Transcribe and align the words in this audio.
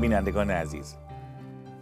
بینندگان 0.00 0.50
عزیز. 0.50 0.96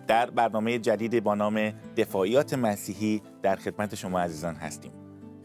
در 0.06 0.30
برنامه 0.30 0.78
جدید 0.78 1.24
با 1.24 1.34
نام 1.34 1.72
دفاعیات 1.96 2.54
مسیحی 2.54 3.22
در 3.42 3.56
خدمت 3.56 3.94
شما 3.94 4.20
عزیزان 4.20 4.54
هستیم. 4.54 4.92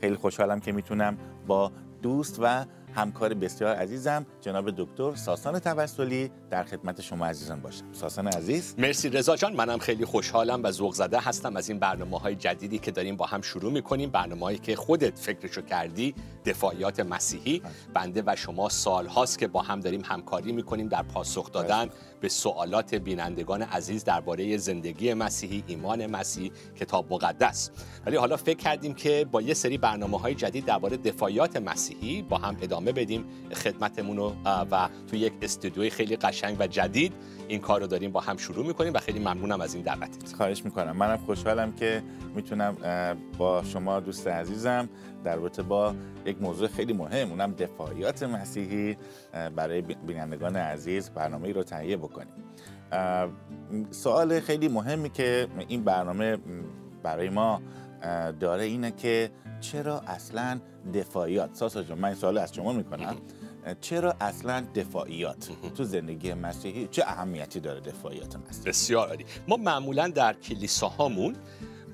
خیلی 0.02 0.16
خوشحالم 0.16 0.60
که 0.60 0.72
می‌تونم 0.72 1.18
با 1.48 1.72
دوست 2.02 2.40
و 2.42 2.66
همکار 2.96 3.34
بسیار 3.34 3.76
عزیزم 3.76 4.26
جناب 4.42 4.72
دکتر 4.78 5.16
ساسان 5.16 5.60
توسلی 5.60 6.32
در 6.50 6.64
خدمت 6.64 7.02
شما 7.02 7.26
عزیزان 7.26 7.60
باشم. 7.60 7.86
ساسان 7.92 8.28
عزیز. 8.28 8.76
مرسی 8.78 9.10
رضا 9.10 9.36
جان 9.36 9.54
منم 9.54 9.78
خیلی 9.78 10.06
خوشحالم 10.06 10.64
و 10.64 10.72
ذوق 10.72 10.94
زده 10.94 11.20
هستم 11.20 11.56
از 11.56 11.70
این 11.70 11.80
برنامه 11.80 12.20
های 12.20 12.36
جدیدی 12.36 12.80
که 12.80 12.92
داریم 12.92 13.16
با 13.16 13.26
هم 13.26 13.42
شروع 13.42 13.72
می‌کنیم. 13.72 14.10
برنامه 14.10 14.42
هایی 14.42 14.58
که 14.58 14.76
خودت 14.76 15.20
فکرشو 15.20 15.62
کردی 15.62 16.16
دفاعیات 16.46 17.00
مسیحی. 17.00 17.62
بنده 17.94 18.24
و 18.26 18.36
شما 18.36 18.70
سال 18.70 19.08
هاست 19.08 19.40
که 19.40 19.48
با 19.48 19.62
هم 19.62 19.80
داریم 19.80 20.02
همکاری 20.06 20.52
می‌کنیم 20.52 20.88
در 20.88 21.04
پاسخ 21.04 21.52
دادن 21.52 21.90
به 22.22 22.30
سوالات 22.30 22.96
بینندگان 22.96 23.62
عزیز 23.62 24.04
درباره 24.04 24.58
زندگی 24.58 25.14
مسیحی 25.14 25.64
ایمان 25.68 26.06
مسیحی 26.06 26.52
کتاب 26.80 27.14
مقدس. 27.14 27.72
ولی 28.06 28.16
حالا 28.16 28.38
فکر 28.38 28.58
کردیم 28.58 28.94
که 28.94 29.26
با 29.32 29.42
یه 29.42 29.54
سری 29.54 29.78
برنامه 29.78 30.20
های 30.20 30.36
جدید 30.36 30.66
درباره 30.66 30.98
دفاعیات 30.98 31.58
مسیحی 31.58 32.22
با 32.22 32.38
هم 32.38 32.58
ادامه 32.62 32.92
بدیم. 32.92 33.26
خدمتمون 33.54 34.18
رو 34.18 34.31
و 34.46 34.90
توی 35.08 35.20
یک 35.20 35.34
استودیوی 35.42 35.90
خیلی 35.90 36.16
قشنگ 36.16 36.58
و 36.60 36.68
جدید 36.68 37.14
این 37.48 37.60
کار 37.60 37.82
رو 37.82 37.88
داریم 37.88 38.12
با 38.12 38.20
هم 38.20 38.38
شروع 38.38 38.66
می‌کنیم 38.66 38.94
و 38.94 38.98
خیلی 38.98 39.20
ممنونم 39.20 39.62
از 39.62 39.74
این 39.74 39.84
دعوتت. 39.84 40.34
خواهش 40.34 40.66
می‌کنم. 40.66 40.98
منم 40.98 41.18
خوشحالم 41.18 41.72
که 41.72 42.04
می‌تونم 42.36 42.78
با 43.38 43.64
شما 43.64 44.00
دوست 44.00 44.28
عزیزم 44.28 44.90
در 45.24 45.36
رابطه 45.36 45.64
با 45.64 45.96
یک 46.26 46.42
موضوع 46.42 46.68
خیلی 46.68 46.94
مهم 46.94 47.30
اونم 47.30 47.52
دفاعیات 47.52 48.24
مسیحی 48.24 48.98
برای 49.56 49.82
بینندگان 49.82 50.56
عزیز 50.56 51.10
برنامه 51.10 51.54
رو 51.54 51.64
تهیه 51.64 51.98
بکنیم. 51.98 52.34
سوال 53.92 54.40
خیلی 54.40 54.68
مهمی 54.68 55.10
که 55.10 55.48
این 55.68 55.84
برنامه 55.84 56.38
برای 57.04 57.30
ما 57.30 57.62
داره 58.40 58.64
اینه 58.64 58.92
که 58.92 59.32
چرا 59.60 60.00
اصلا 60.00 60.60
دفاعیات؟ 60.94 61.50
ساسا 61.54 61.84
جان 61.84 62.00
من 62.00 62.06
این 62.06 62.16
سوال 62.16 62.38
از 62.38 62.54
شما 62.54 62.74
می‌کنم. 62.74 63.16
چرا 63.82 64.16
اصلا 64.22 64.64
دفاعیات 64.76 65.50
تو 65.76 65.84
زندگی 65.84 66.34
مسیحی 66.34 66.88
چه 66.92 67.04
اهمیتی 67.08 67.60
داره 67.60 67.80
دفاعیات 67.80 68.36
مسیحی؟ 68.36 68.66
بسیار 68.70 69.08
عالی. 69.08 69.26
ما 69.48 69.58
معمولا 69.58 70.08
در 70.08 70.34
کلیساهامون 70.34 71.36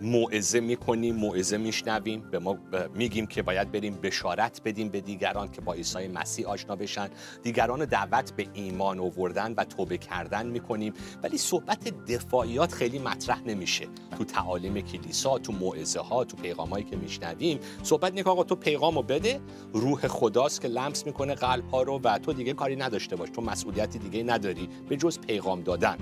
موعظه 0.01 0.59
می‌کنیم 0.59 1.15
موعظه 1.15 1.57
میشنویم 1.57 2.21
به 2.31 2.39
ما 2.39 2.57
میگیم 2.95 3.25
که 3.25 3.41
باید 3.41 3.71
بریم 3.71 3.95
بشارت 4.03 4.61
بدیم 4.65 4.89
به 4.89 5.01
دیگران 5.01 5.51
که 5.51 5.61
با 5.61 5.73
عیسی 5.73 6.07
مسیح 6.07 6.47
آشنا 6.47 6.75
بشن. 6.75 7.09
دیگران 7.43 7.85
دعوت 7.85 8.31
به 8.35 8.47
ایمان 8.53 8.99
آوردن 8.99 9.53
و 9.57 9.63
توبه 9.63 9.97
کردن 9.97 10.47
می‌کنیم. 10.47 10.93
ولی 11.23 11.37
صحبت 11.37 12.05
دفاعیات 12.05 12.73
خیلی 12.73 12.99
مطرح 12.99 13.41
نمیشه. 13.43 13.87
تو 14.17 14.23
تعالیم 14.23 14.81
کلیسا 14.81 15.37
تو 15.37 15.53
موعظه 15.53 15.99
ها 15.99 16.23
تو 16.23 16.37
پیغامایی 16.37 16.85
که 16.85 16.95
میشنویم. 16.95 17.59
صحبت 17.83 18.13
نیک 18.13 18.27
آقا 18.27 18.43
تو 18.43 18.55
پیغامو 18.55 19.01
بده. 19.01 19.39
روح 19.73 20.07
خداست 20.07 20.61
که 20.61 20.67
لمس 20.67 21.05
می‌کنه 21.05 21.35
قلب 21.35 21.69
ها 21.69 21.83
رو 21.83 21.99
و 22.03 22.17
تو 22.17 22.33
دیگه 22.33 22.53
کاری 22.53 22.75
نداشته 22.75 23.15
باش. 23.15 23.29
تو 23.29 23.41
مسئولیتی 23.41 23.99
دیگه 23.99 24.23
نداری. 24.23 24.69
به 24.89 24.97
جز 24.97 25.19
پیغام 25.19 25.61
دادن. 25.61 25.97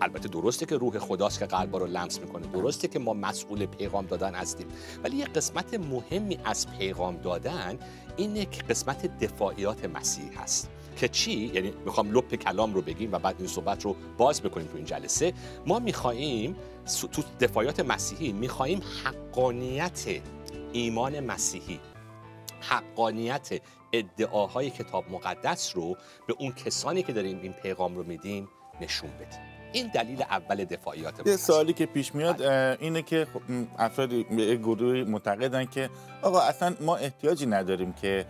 البته 0.00 0.28
درسته 0.28 0.66
که 0.66 0.76
روح 0.76 0.98
خداست 0.98 1.38
که 1.38 1.46
قلب 1.46 1.76
رو 1.76 1.86
لمس 1.86 2.20
می‌کنه. 2.20 2.46
درسته 2.46 2.88
که 2.88 2.98
ما 2.98 3.12
مسئول 3.20 3.66
پیغام 3.66 4.06
دادن 4.06 4.34
هستیم. 4.34 4.66
ولی 5.04 5.16
یه 5.16 5.24
قسمت 5.24 5.74
مهمی 5.74 6.38
از 6.44 6.78
پیغام 6.78 7.16
دادن 7.16 7.78
اینه 8.16 8.44
که 8.44 8.62
قسمت 8.62 9.18
دفاعیات 9.18 9.84
مسیح 9.84 10.42
هست. 10.42 10.70
که 10.96 11.08
چی؟ 11.08 11.32
یعنی 11.54 11.72
می‌خوام 11.84 12.12
لپ 12.12 12.34
کلام 12.34 12.74
رو 12.74 12.82
بگیم 12.82 13.12
و 13.12 13.18
بعد 13.18 13.34
این 13.38 13.46
صحبت 13.46 13.84
رو 13.84 13.96
باز 14.18 14.42
بکنیم 14.42 14.66
تو 14.66 14.76
این 14.76 14.84
جلسه. 14.84 15.32
ما 15.66 15.78
می‌خواهیم 15.78 16.56
تو 17.12 17.22
دفاعیات 17.40 17.80
مسیحی 17.80 18.32
می‌خواهیم 18.32 18.82
حقانیت 19.04 20.04
ایمان 20.72 21.20
مسیحی 21.20 21.80
حقانیت 22.60 23.48
ادعاهای 23.92 24.70
کتاب 24.70 25.10
مقدس 25.10 25.76
رو 25.76 25.96
به 26.26 26.34
اون 26.38 26.52
کسانی 26.52 27.02
که 27.02 27.12
داریم 27.12 27.40
این 27.42 27.52
پیغام 27.52 27.96
رو 27.96 28.04
میدیم 28.04 28.48
نشون 28.80 29.10
بدیم. 29.10 29.49
این 29.72 29.90
دلیل 29.94 30.22
اول 30.22 30.64
دفاعیات 30.64 31.26
یه 31.26 31.36
سوالی 31.36 31.72
که 31.72 31.86
پیش 31.86 32.14
میاد 32.14 32.42
اینه 32.80 33.02
که 33.02 33.26
افرادی 33.78 34.24
به 34.24 34.56
گروهی 34.56 35.04
معتقدن 35.04 35.64
که 35.64 35.90
آقا 36.22 36.40
اصلا 36.40 36.74
ما 36.80 36.96
احتیاجی 36.96 37.46
نداریم 37.46 37.92
که 37.92 38.26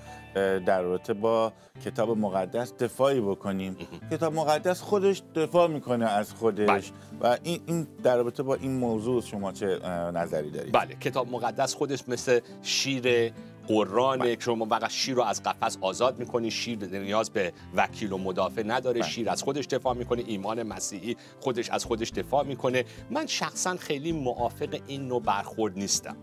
در 0.67 0.83
رابطه 0.83 1.15
با 1.15 1.53
کتاب 1.85 2.19
مقدس 2.19 2.73
دفاعی 2.75 3.21
بکنیم. 3.21 3.77
کتاب 4.11 4.35
مقدس 4.35 4.81
خودش 4.81 5.23
دفاع 5.35 5.69
می‌کنه 5.69 6.07
از 6.07 6.33
خودش. 6.33 6.67
بله. 6.67 6.83
و 7.21 7.39
این 7.43 7.61
این 7.67 7.87
در 8.03 8.17
رابطه 8.17 8.43
با 8.43 8.55
این 8.55 8.73
موضوع 8.73 9.23
شما 9.23 9.53
چه 9.53 9.67
نظری 10.15 10.51
دارید؟ 10.51 10.73
بله 10.73 10.95
کتاب 10.95 11.31
مقدس 11.31 11.75
خودش 11.75 12.09
مثل 12.09 12.41
شیر 12.63 13.33
قرآن 13.71 14.19
بله. 14.19 14.37
شما 14.39 14.65
فقط 14.65 14.91
شیر 14.91 15.15
رو 15.15 15.23
از 15.23 15.43
قفس 15.43 15.79
آزاد 15.81 16.19
می‌کنی 16.19 16.51
شیر 16.51 16.99
نیاز 16.99 17.31
به 17.31 17.53
وکیل 17.75 18.13
و 18.13 18.19
مدافع 18.19 18.63
نداره 18.63 19.01
بله. 19.01 19.11
شیر 19.11 19.31
از 19.31 19.43
خودش 19.43 19.67
دفاع 19.67 19.95
می‌کنه 19.95 20.25
ایمان 20.27 20.63
مسیحی 20.63 21.17
خودش 21.41 21.71
از 21.71 21.85
خودش 21.85 22.11
دفاع 22.11 22.45
می‌کنه. 22.45 22.85
من 23.11 23.27
شخصا 23.27 23.77
خیلی 23.77 24.13
موافق 24.13 24.81
این 24.87 25.09
نوع 25.09 25.23
برخورد 25.23 25.79
نیستم. 25.79 26.17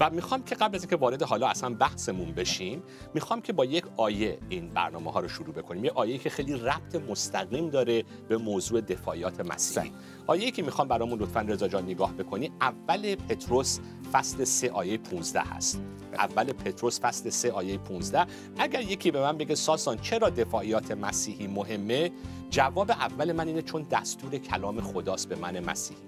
و 0.00 0.10
می‌خوام 0.10 0.44
که 0.44 0.54
قبل 0.54 0.76
از 0.76 0.82
اینکه 0.82 0.96
وارد 0.96 1.22
حالا 1.22 1.48
اصلا 1.48 1.74
بحثمون 1.74 2.32
بشیم 2.32 2.82
می‌خوام 3.14 3.40
که 3.40 3.52
با 3.52 3.64
یک 3.64 3.84
آیه 3.96 4.38
این 4.48 4.68
برنامه 4.74 5.12
ها 5.12 5.20
رو 5.20 5.28
شروع 5.28 5.54
بکنیم. 5.54 5.84
یه 5.84 5.90
آیه 5.94 6.18
که 6.18 6.30
خیلی 6.30 6.54
ربط 6.54 6.94
مستقیم 7.10 7.70
داره 7.70 8.04
به 8.28 8.36
موضوع 8.36 8.80
دفاعیات 8.80 9.40
مسیحی. 9.40 9.92
آیه 10.26 10.50
که 10.50 10.62
می‌خوام 10.62 10.88
برامون 10.88 11.18
لطفا 11.18 11.40
رضا 11.40 11.68
جان 11.68 11.84
نگاه 11.84 12.12
بکنی 12.12 12.52
اول 12.60 13.14
پتروس 13.14 13.78
فصل 14.12 14.44
3 14.44 14.70
آیه 14.70 14.98
15 14.98 15.40
هست. 15.40 15.80
اول 16.14 16.52
پتروس 16.52 17.00
فصل 17.00 17.30
3 17.30 17.52
آیه 17.52 17.78
15 17.78 18.26
اگر 18.58 18.80
یکی 18.80 19.10
به 19.10 19.20
من 19.20 19.38
بگه 19.38 19.54
ساسان 19.54 19.98
چرا 19.98 20.30
دفاعیات 20.30 20.90
مسیحی 20.90 21.46
مهمه 21.46 22.10
جواب 22.50 22.90
اول 22.90 23.32
من 23.32 23.48
اینه 23.48 23.62
چون 23.62 23.86
دستور 23.90 24.38
کلام 24.38 24.80
خداست 24.80 25.28
به 25.28 25.36
من 25.36 25.60
مسیحی. 25.60 26.00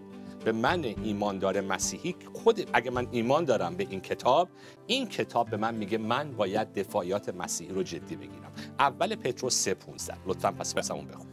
به 0.44 0.52
من 0.52 0.84
ایماندار 1.04 1.60
مسیحی 1.60 2.16
خود 2.34 2.70
اگه 2.72 2.90
من 2.90 3.06
ایمان 3.10 3.44
دارم 3.44 3.76
به 3.76 3.86
این 3.90 4.00
کتاب 4.00 4.48
این 4.86 5.08
کتاب 5.08 5.50
به 5.50 5.56
من 5.56 5.74
میگه 5.74 5.98
من 5.98 6.32
باید 6.32 6.72
دفاعیات 6.72 7.28
مسیحی 7.28 7.72
رو 7.72 7.82
جدی 7.82 8.16
بگیرم. 8.16 8.52
اول 8.78 9.14
پتروس 9.14 9.68
3:15 9.68 9.72
لطفا 10.26 10.52
پس 10.52 10.74
پسمون 10.74 11.06
بخون. 11.06 11.26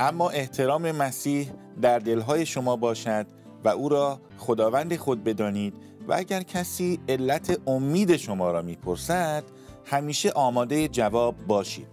اما 0.00 0.30
احترام 0.30 0.92
مسیح 0.92 1.50
در 1.82 1.98
دلهای 1.98 2.46
شما 2.46 2.76
باشد 2.76 3.26
و 3.64 3.68
او 3.68 3.88
را 3.88 4.20
خداوند 4.38 4.96
خود 4.96 5.24
بدانید 5.24 5.74
و 6.08 6.14
اگر 6.16 6.42
کسی 6.42 6.98
علت 7.08 7.60
امید 7.66 8.16
شما 8.16 8.50
را 8.50 8.62
می‌پرسد 8.62 9.44
همیشه 9.84 10.30
آماده 10.30 10.88
جواب 10.88 11.36
باشید. 11.46 11.86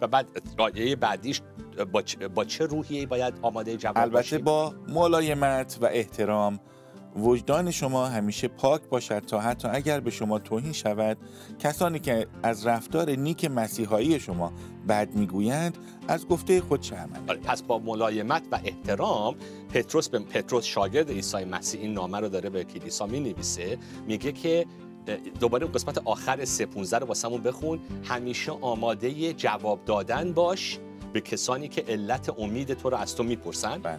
و 0.00 0.06
بعد 0.06 0.26
آیه 0.58 0.96
بعدیش 0.96 1.40
با, 1.92 2.02
با 2.34 2.44
چه 2.44 2.66
روحیه 2.66 3.06
باید 3.06 3.34
آماده 3.42 3.76
جواب 3.76 3.98
البته 3.98 4.38
با 4.38 4.74
ملایمت 4.88 5.78
و 5.80 5.86
احترام 5.86 6.60
وجدان 7.16 7.70
شما 7.70 8.06
همیشه 8.06 8.48
پاک 8.48 8.82
باشد 8.88 9.18
تا 9.18 9.40
حتی 9.40 9.68
اگر 9.68 10.00
به 10.00 10.10
شما 10.10 10.38
توهین 10.38 10.72
شود 10.72 11.16
کسانی 11.58 11.98
که 11.98 12.26
از 12.42 12.66
رفتار 12.66 13.10
نیک 13.10 13.44
مسیحایی 13.44 14.20
شما 14.20 14.52
بد 14.88 15.14
می‌گویند 15.14 15.78
از 16.08 16.28
گفته 16.28 16.60
خود 16.60 16.80
چه 16.80 16.96
آره، 17.28 17.38
پس 17.38 17.62
با 17.62 17.78
ملایمت 17.78 18.42
و 18.52 18.58
احترام 18.64 19.34
پتروس 19.74 20.08
به 20.08 20.18
پتروس 20.18 20.64
شاگرد 20.64 21.10
عیسی 21.10 21.44
مسیح 21.44 21.80
این 21.80 21.92
نامه 21.92 22.20
رو 22.20 22.28
داره 22.28 22.50
به 22.50 22.64
کلیسا 22.64 23.06
می 23.06 23.20
نویسه 23.20 23.78
میگه 24.06 24.32
که 24.32 24.66
دوباره 25.40 25.66
قسمت 25.66 25.98
آخر 25.98 26.44
315 26.44 26.98
رو 26.98 27.06
واسمون 27.06 27.42
بخون. 27.42 27.78
همیشه 28.04 28.52
آماده 28.52 29.32
جواب 29.32 29.84
دادن 29.84 30.32
باش 30.32 30.78
به 31.12 31.20
کسانی 31.20 31.68
که 31.68 31.84
علت 31.88 32.38
امید 32.38 32.74
تو 32.74 32.90
رو 32.90 32.96
از 32.96 33.16
تو 33.16 33.22
می‌پرسن. 33.22 33.78
بله. 33.78 33.98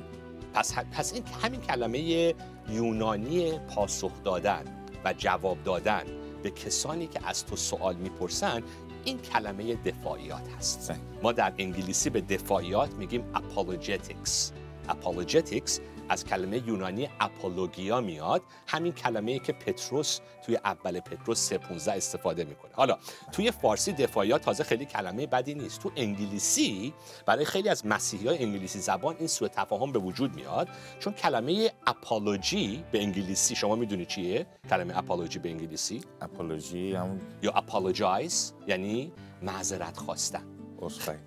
پس, 0.54 0.74
پس 0.92 1.14
این 1.14 1.24
همین 1.44 1.62
کلمه 1.62 2.34
یونانی 2.70 3.60
پاسخ 3.60 4.12
دادن 4.24 4.64
و 5.06 5.14
جواب 5.18 5.58
دادن 5.64 6.04
به 6.44 6.52
کسانی 6.52 7.08
که 7.08 7.20
از 7.28 7.46
تو 7.46 7.56
سوال 7.56 7.96
می‌پرسن 7.96 8.64
این 9.06 9.18
کلمه 9.20 9.76
دفاعیات 9.76 10.42
هست. 10.58 10.94
ما 11.24 11.32
در 11.32 11.54
انگلیسی 11.58 12.10
به 12.10 12.22
دفاعیات 12.22 12.94
میگیم 12.94 13.24
apologetics. 13.34 14.52
Apologetics 14.90 15.80
از 16.10 16.26
کلمه 16.26 16.68
یونانی 16.68 17.10
απολογία 17.20 18.02
میاد. 18.02 18.42
همین 18.68 18.94
کلمه 18.94 19.32
ای 19.32 19.40
که 19.40 19.54
پتروس 19.54 20.20
توی 20.46 20.56
اول 20.56 21.00
پتروس 21.00 21.54
3:15 21.54 21.88
استفاده 21.88 22.44
می‌کنه. 22.44 22.72
حالا 22.74 22.98
توی 23.32 23.52
فارسی 23.52 23.94
دفاعیات 23.94 24.42
تازه 24.42 24.64
خیلی 24.64 24.86
کلمه 24.86 25.28
بدی 25.28 25.54
نیست. 25.54 25.82
تو 25.82 25.92
انگلیسی 25.96 26.94
برای 27.26 27.46
خیلی 27.46 27.70
از 27.70 27.86
مسیحی 27.86 28.28
های 28.28 28.44
انگلیسی 28.44 28.80
زبان 28.80 29.16
این 29.20 29.28
سوء 29.28 29.48
تفاهم 29.48 29.92
به 29.92 30.00
وجود 30.00 30.36
میاد. 30.36 30.70
چون 31.00 31.14
کلمه 31.14 31.72
apology 31.88 32.84
به 32.92 33.02
انگلیسی 33.02 33.56
شما 33.56 33.76
می‌دونی 33.76 34.06
چیه؟ 34.06 34.46
کلمه 34.70 34.98
apology 34.98 35.40
به 35.40 35.50
انگلیسی؟ 35.50 36.02
apology 36.22 36.96
هم... 36.96 37.22
یا 37.42 37.52
apologize 37.52 38.54
یعنی 38.68 39.12
معذرت 39.42 39.98
خواستن. 39.98 40.57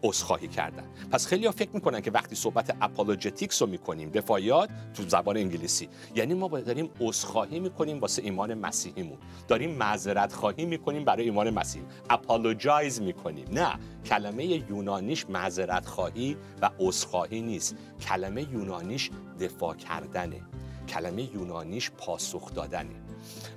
عذرخواهی. 0.03 0.49
کردن. 0.49 0.85
پس 1.11 1.27
خیلیا 1.27 1.51
فکر 1.51 1.71
می‌کنن 1.75 2.01
که 2.01 2.11
وقتی 2.11 2.37
صحبت 2.37 2.77
apologetics 2.81 3.63
رو 3.63 3.69
می‌کنیم 3.69 4.11
دفاعیات 4.11 4.71
تو 4.95 5.09
زبان 5.09 5.37
انگلیسی. 5.37 5.89
یعنی 6.15 6.35
ما 6.35 6.49
باید 6.49 6.67
داریم 6.67 6.91
عذرخواهی 7.01 7.61
می‌کنیم 7.61 8.01
واسه 8.01 8.23
ایمان 8.23 8.55
مسیحیمون. 8.55 9.19
داریم 9.49 9.71
معذرت 9.71 10.33
خواهی 10.33 10.65
می‌کنیم 10.65 11.05
برای 11.05 11.25
ایمان 11.25 11.51
مسیحی 11.51 11.85
apologize 12.11 13.01
می‌کنیم. 13.01 13.47
نه 13.53 13.79
کلمه 14.07 14.45
یونانیش 14.45 15.27
معذرت 15.29 15.87
خواهی 15.87 16.37
و 16.63 16.71
عذرخواهی 16.79 17.43
نیست. 17.43 17.77
کلمه 18.01 18.43
یونانیش 18.53 19.11
دفاع 19.41 19.75
کردنه. 19.75 20.41
کلمه 20.89 21.23
یونانیش 21.23 21.91
پاسخ 21.91 22.55
دادنه. 22.55 23.03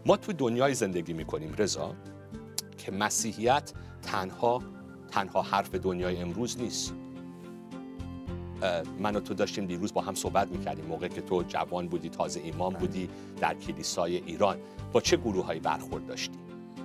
ما 0.06 0.18
تو 0.18 0.34
دنیای 0.34 0.74
زندگی 0.74 1.13
می‌کنیم 1.13 1.54
رضا 1.57 1.95
که 2.78 2.92
مسیحیت 2.92 3.72
تنها 4.01 4.62
تنها 5.13 5.42
حرف 5.42 5.75
دنیای 5.75 6.18
امروز 6.18 6.60
نیست. 6.60 6.94
من 9.00 9.15
و 9.15 9.19
تو 9.19 9.33
داشتیم 9.33 9.65
دیروز 9.65 9.94
با 9.94 10.01
هم 10.01 10.15
صحبت 10.15 10.48
می‌کردیم 10.48 10.86
موقع 10.86 11.07
که 11.07 11.21
تو 11.21 11.44
جوان 11.44 11.88
بودی 11.88 12.10
تازه 12.10 12.39
ایمان 12.39 12.74
بودی 12.74 13.10
در 13.42 13.54
کلیسای 13.54 14.15
ایران. 14.15 14.57
با 14.94 15.01
چه 15.01 15.18
گروه 15.18 15.45
هایی 15.45 15.60
برخورد 15.60 16.07
داشتی؟ 16.07 16.39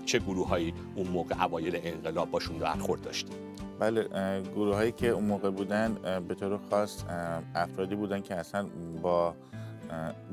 چه 0.04 0.19
گروه 0.19 0.48
هایی 0.48 0.75
اون 0.94 1.08
موقع 1.08 1.44
اوایل 1.44 1.80
انقلاب 1.82 2.30
باشون 2.30 2.58
برخورد 2.58 3.02
داشتی؟ 3.02 3.32
بله 3.78 4.08
گروه 4.54 4.74
هایی 4.74 4.92
که 4.92 5.08
اون 5.08 5.24
موقع 5.24 5.50
بودن 5.50 6.20
به 6.28 6.34
طور 6.34 6.58
خاص 6.70 7.04
افرادی 7.54 7.94
بودن 7.94 8.20
که 8.20 8.34
اصلا 8.34 8.66
با 9.02 9.34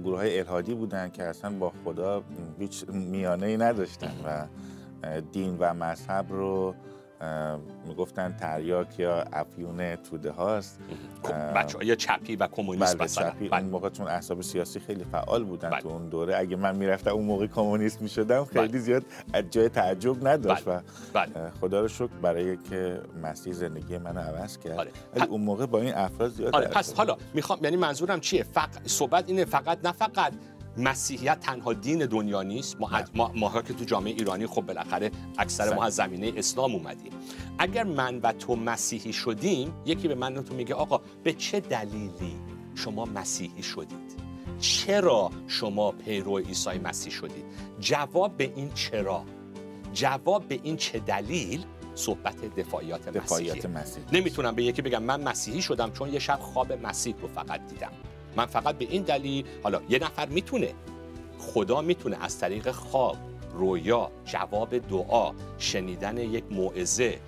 گروه 0.03 0.17
های 0.17 0.39
الهادی 0.39 0.73
بودن 0.73 1.09
که 1.09 1.23
اصلا 1.23 1.57
با 1.57 1.73
خدا 1.85 2.23
هیچ 2.59 2.89
میانه 2.89 3.45
ای 3.45 3.57
نداشتن 3.57 4.13
و 4.25 4.47
دین 5.31 5.57
و 5.59 5.73
مذهب 5.73 6.25
رو 6.29 6.75
می‌گفتن 7.87 8.35
تریاک 8.39 8.99
یا 8.99 9.21
افیون 9.21 9.95
توده 9.95 10.31
هاست 10.31 10.79
بچه 11.55 11.77
های 11.77 11.95
چپی 11.95 12.35
و 12.35 12.47
کمونیست 12.47 12.97
بله 12.97 13.07
چپی 13.07 13.47
اون 13.47 13.63
موقع 13.63 13.89
چون 13.89 14.07
احساب 14.07 14.41
سیاسی 14.41 14.79
خیلی 14.79 15.03
فعال 15.03 15.43
بودن 15.43 15.69
بله. 15.69 15.81
تو 15.81 15.89
اون 15.89 16.09
دوره 16.09 16.37
اگه 16.37 16.55
من 16.55 16.75
می‌رفتم 16.75 17.11
اون 17.11 17.25
موقع 17.25 17.47
کمونیست 17.47 18.01
می‌شدم 18.01 18.45
خیلی 18.45 18.67
بله. 18.67 18.77
زیاد 18.79 19.03
از 19.33 19.43
جای 19.51 19.69
تعجب 19.69 20.27
نداشت 20.27 20.65
بله. 20.65 20.75
و 20.75 20.81
بله. 21.13 21.51
خدا 21.61 21.81
رو 21.81 21.87
شکر 21.87 22.07
برای 22.21 22.57
که 22.57 23.01
مسیح 23.23 23.53
زندگی 23.53 23.97
منو 23.97 24.19
عوض 24.19 24.57
کرد 24.57 24.79
آره. 24.79 24.91
ولی 25.15 25.25
اون 25.25 25.41
موقع 25.41 25.65
با 25.65 25.79
این 25.79 25.93
افراد 25.93 26.31
زیاد 26.31 26.55
آره. 26.55 26.67
پس 26.67 26.93
حالا 26.93 27.17
می‌خوام 27.33 27.59
یعنی 27.63 27.77
منظورم 27.77 28.19
چیه 28.19 28.43
فقط 28.43 28.87
صحبت 28.87 29.29
اینه 29.29 29.45
فقط 29.45 29.85
نه 29.85 29.91
فقط 29.91 30.33
مسیحیت 30.77 31.39
تنها 31.39 31.73
دین 31.73 32.05
دنیا 32.05 32.43
نیست. 32.43 32.81
ما, 32.81 32.89
ما, 33.15 33.31
ما 33.35 33.61
که 33.61 33.73
تو 33.73 33.83
جامعه 33.83 34.13
ایرانی 34.13 34.47
خب 34.47 34.61
بالاخره 34.61 35.11
اکثر 35.37 35.75
ما 35.75 35.83
از 35.83 35.95
زمینه 35.95 36.33
اسلام 36.37 36.75
اومدیم. 36.75 37.11
اگر 37.57 37.83
من 37.83 38.19
و 38.19 38.31
تو 38.31 38.55
مسیحی 38.55 39.13
شدیم 39.13 39.73
یکی 39.85 40.07
به 40.07 40.15
من 40.15 40.43
تو 40.43 40.53
میگه 40.53 40.73
آقا 40.75 41.01
به 41.23 41.33
چه 41.33 41.59
دلیلی 41.59 42.35
شما 42.75 43.05
مسیحی 43.05 43.63
شدید؟ 43.63 44.15
چرا 44.59 45.31
شما 45.47 45.91
پیرو 45.91 46.37
عیسی 46.37 46.69
مسیح 46.83 47.11
شدید؟ 47.11 47.45
جواب 47.79 48.37
به 48.37 48.53
این 48.55 48.71
چرا. 48.73 49.23
جواب 49.93 50.47
به 50.47 50.59
این 50.63 50.77
چه 50.77 50.99
دلیل؟ 50.99 51.65
صحبت 51.95 52.55
دفاعیات, 52.55 53.09
دفاعیات 53.09 53.65
مسیحی. 53.65 54.05
نمی‌تونم 54.11 54.55
به 54.55 54.63
یکی 54.63 54.81
بگم 54.81 55.03
من 55.03 55.23
مسیحی 55.23 55.61
شدم 55.61 55.91
چون 55.91 56.13
یه 56.13 56.19
شب 56.19 56.39
خواب 56.41 56.73
مسیح 56.73 57.15
رو 57.21 57.27
فقط 57.27 57.67
دیدم. 57.67 57.91
من 58.35 58.45
فقط 58.45 58.77
به 58.77 58.85
این 58.85 59.01
دلیل 59.01 59.45
حالا 59.63 59.81
یه 59.89 59.99
نفر 59.99 60.25
می‌تونه. 60.25 60.73
خدا 61.39 61.81
می‌تونه 61.81 62.23
از 62.23 62.39
طریق 62.39 62.71
خواب 62.71 63.17
رویا 63.53 64.11
جواب 64.25 64.77
دعا 64.77 65.31
شنیدن 65.57 66.17
یک 66.17 66.43
موعظه 66.51 67.19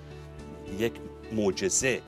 یک 0.78 0.92
معجزه 1.32 2.02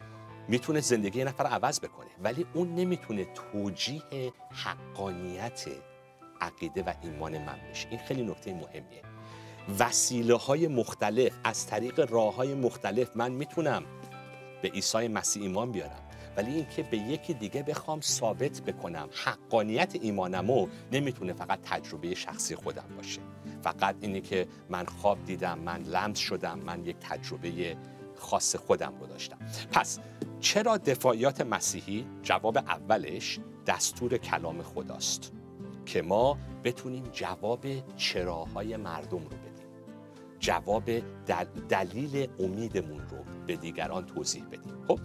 می‌تونه 0.49 0.81
زندگی 0.81 1.19
یه 1.19 1.25
نفر 1.25 1.45
عوض 1.45 1.81
بکنه. 1.81 2.11
ولی 2.23 2.47
اون 2.55 2.75
نمی‌تونه 2.75 3.25
توجیه 3.25 4.33
حقانیت 4.51 5.65
عقیده 6.41 6.83
و 6.83 6.93
ایمان 7.03 7.39
من 7.39 7.59
بشه. 7.71 7.89
این 7.91 7.99
خیلی 7.99 8.23
نکته 8.23 8.55
مهمیه. 8.55 9.03
وسیله 9.79 10.37
های 10.37 10.69
مختلف 10.69 11.33
از 11.45 11.67
طریق 11.67 12.13
راه 12.13 12.35
های 12.35 12.55
مختلف 12.55 13.11
من 13.15 13.33
می‌تونم 13.33 13.83
به 14.63 14.69
عیسی 14.69 15.09
مسیح 15.09 15.43
ایمان 15.43 15.73
بیارم. 15.73 16.10
ولی 16.37 16.55
اینکه 16.55 16.83
به 16.83 16.97
یکی 16.97 17.35
دیگه 17.35 17.63
بخوام 17.63 18.01
ثابت 18.01 18.61
بکنم 18.61 19.09
حقانیت 19.25 19.95
ایمانمو 20.01 20.69
نمی‌تونه 20.93 21.33
فقط 21.33 21.59
تجربه 21.63 22.15
شخصی 22.15 22.55
خودم 22.55 22.85
باشه. 22.97 23.21
فقط 23.63 23.97
اینی 24.01 24.21
که 24.21 24.47
من 24.69 24.85
خواب 24.85 25.25
دیدم 25.25 25.59
من 25.59 25.83
لمس 25.83 26.19
شدم 26.19 26.59
من 26.59 26.85
یک 26.85 26.97
تجربه 27.01 27.77
خاص 28.17 28.57
خودم 28.57 28.93
رو 29.01 29.07
داشتم. 29.07 29.39
پس 29.73 29.99
چرا 30.41 30.77
دفاعیات 30.77 31.41
مسیحی؟ 31.41 32.07
جواب 32.23 32.57
اولش 32.57 33.39
دستور 33.67 34.17
کلام 34.17 34.63
خداست 34.63 35.33
که 35.87 36.03
ما 36.03 36.39
بتونیم 36.65 37.05
جواب 37.13 37.67
چراهای 37.97 38.77
مردم 38.77 39.19
رو 39.19 39.29
بدیم. 39.29 39.67
جواب 40.39 40.91
دلیل 41.69 42.29
امیدمون 42.39 42.99
رو 42.99 43.25
به 43.47 43.57
دیگران 43.57 44.07
توضیح 44.07 44.45
بدیم. 44.45 44.85
خب؟ 44.89 45.01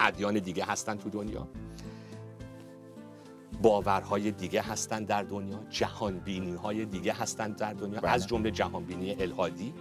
ادیان 0.00 0.38
دیگه 0.38 0.64
هستن 0.64 0.96
تو 0.96 1.10
دنیا. 1.10 1.48
باورهای 3.62 4.30
دیگه 4.30 4.62
هستن 4.62 5.04
در 5.04 5.22
دنیا. 5.22 5.60
جهانبینی 5.70 6.54
های 6.54 6.84
دیگه 6.84 7.12
هستن 7.12 7.52
در 7.52 7.72
دنیا. 7.72 8.00
بله. 8.00 8.10
از 8.10 8.26
جمله 8.26 8.50
جهانبینی 8.50 9.14
الهادی 9.14 9.74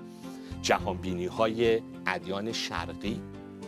جهانبینی 0.62 1.26
های 1.26 1.82
ادیان 2.08 2.52
شرقی 2.52 3.22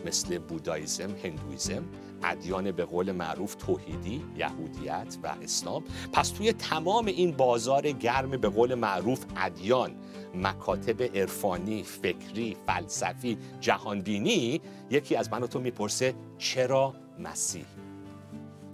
مثل 0.06 0.38
بودایزم 0.38 1.10
هندویزم. 1.24 1.82
ادیان 2.22 2.72
به 2.72 2.84
قول 2.84 3.12
معروف 3.12 3.54
توحیدی 3.54 4.24
یهودیت 4.36 5.16
و 5.22 5.34
اسلام 5.42 5.84
پس 6.12 6.28
توی 6.30 6.52
تمام 6.52 7.06
این 7.06 7.32
بازار 7.32 7.90
گرم 7.90 8.30
به 8.30 8.48
قول 8.48 8.74
معروف 8.74 9.24
ادیان 9.36 9.90
مکاتب 10.34 11.02
عرفانی 11.02 11.82
فکری 11.82 12.56
فلسفی 12.66 13.38
جهانبینی 13.60 14.60
یکی 14.90 15.16
از 15.16 15.32
من 15.32 15.42
و 15.42 15.46
تو 15.46 15.60
می‌پرسه 15.60 16.14
چرا 16.38 16.94
مسیح 17.18 17.64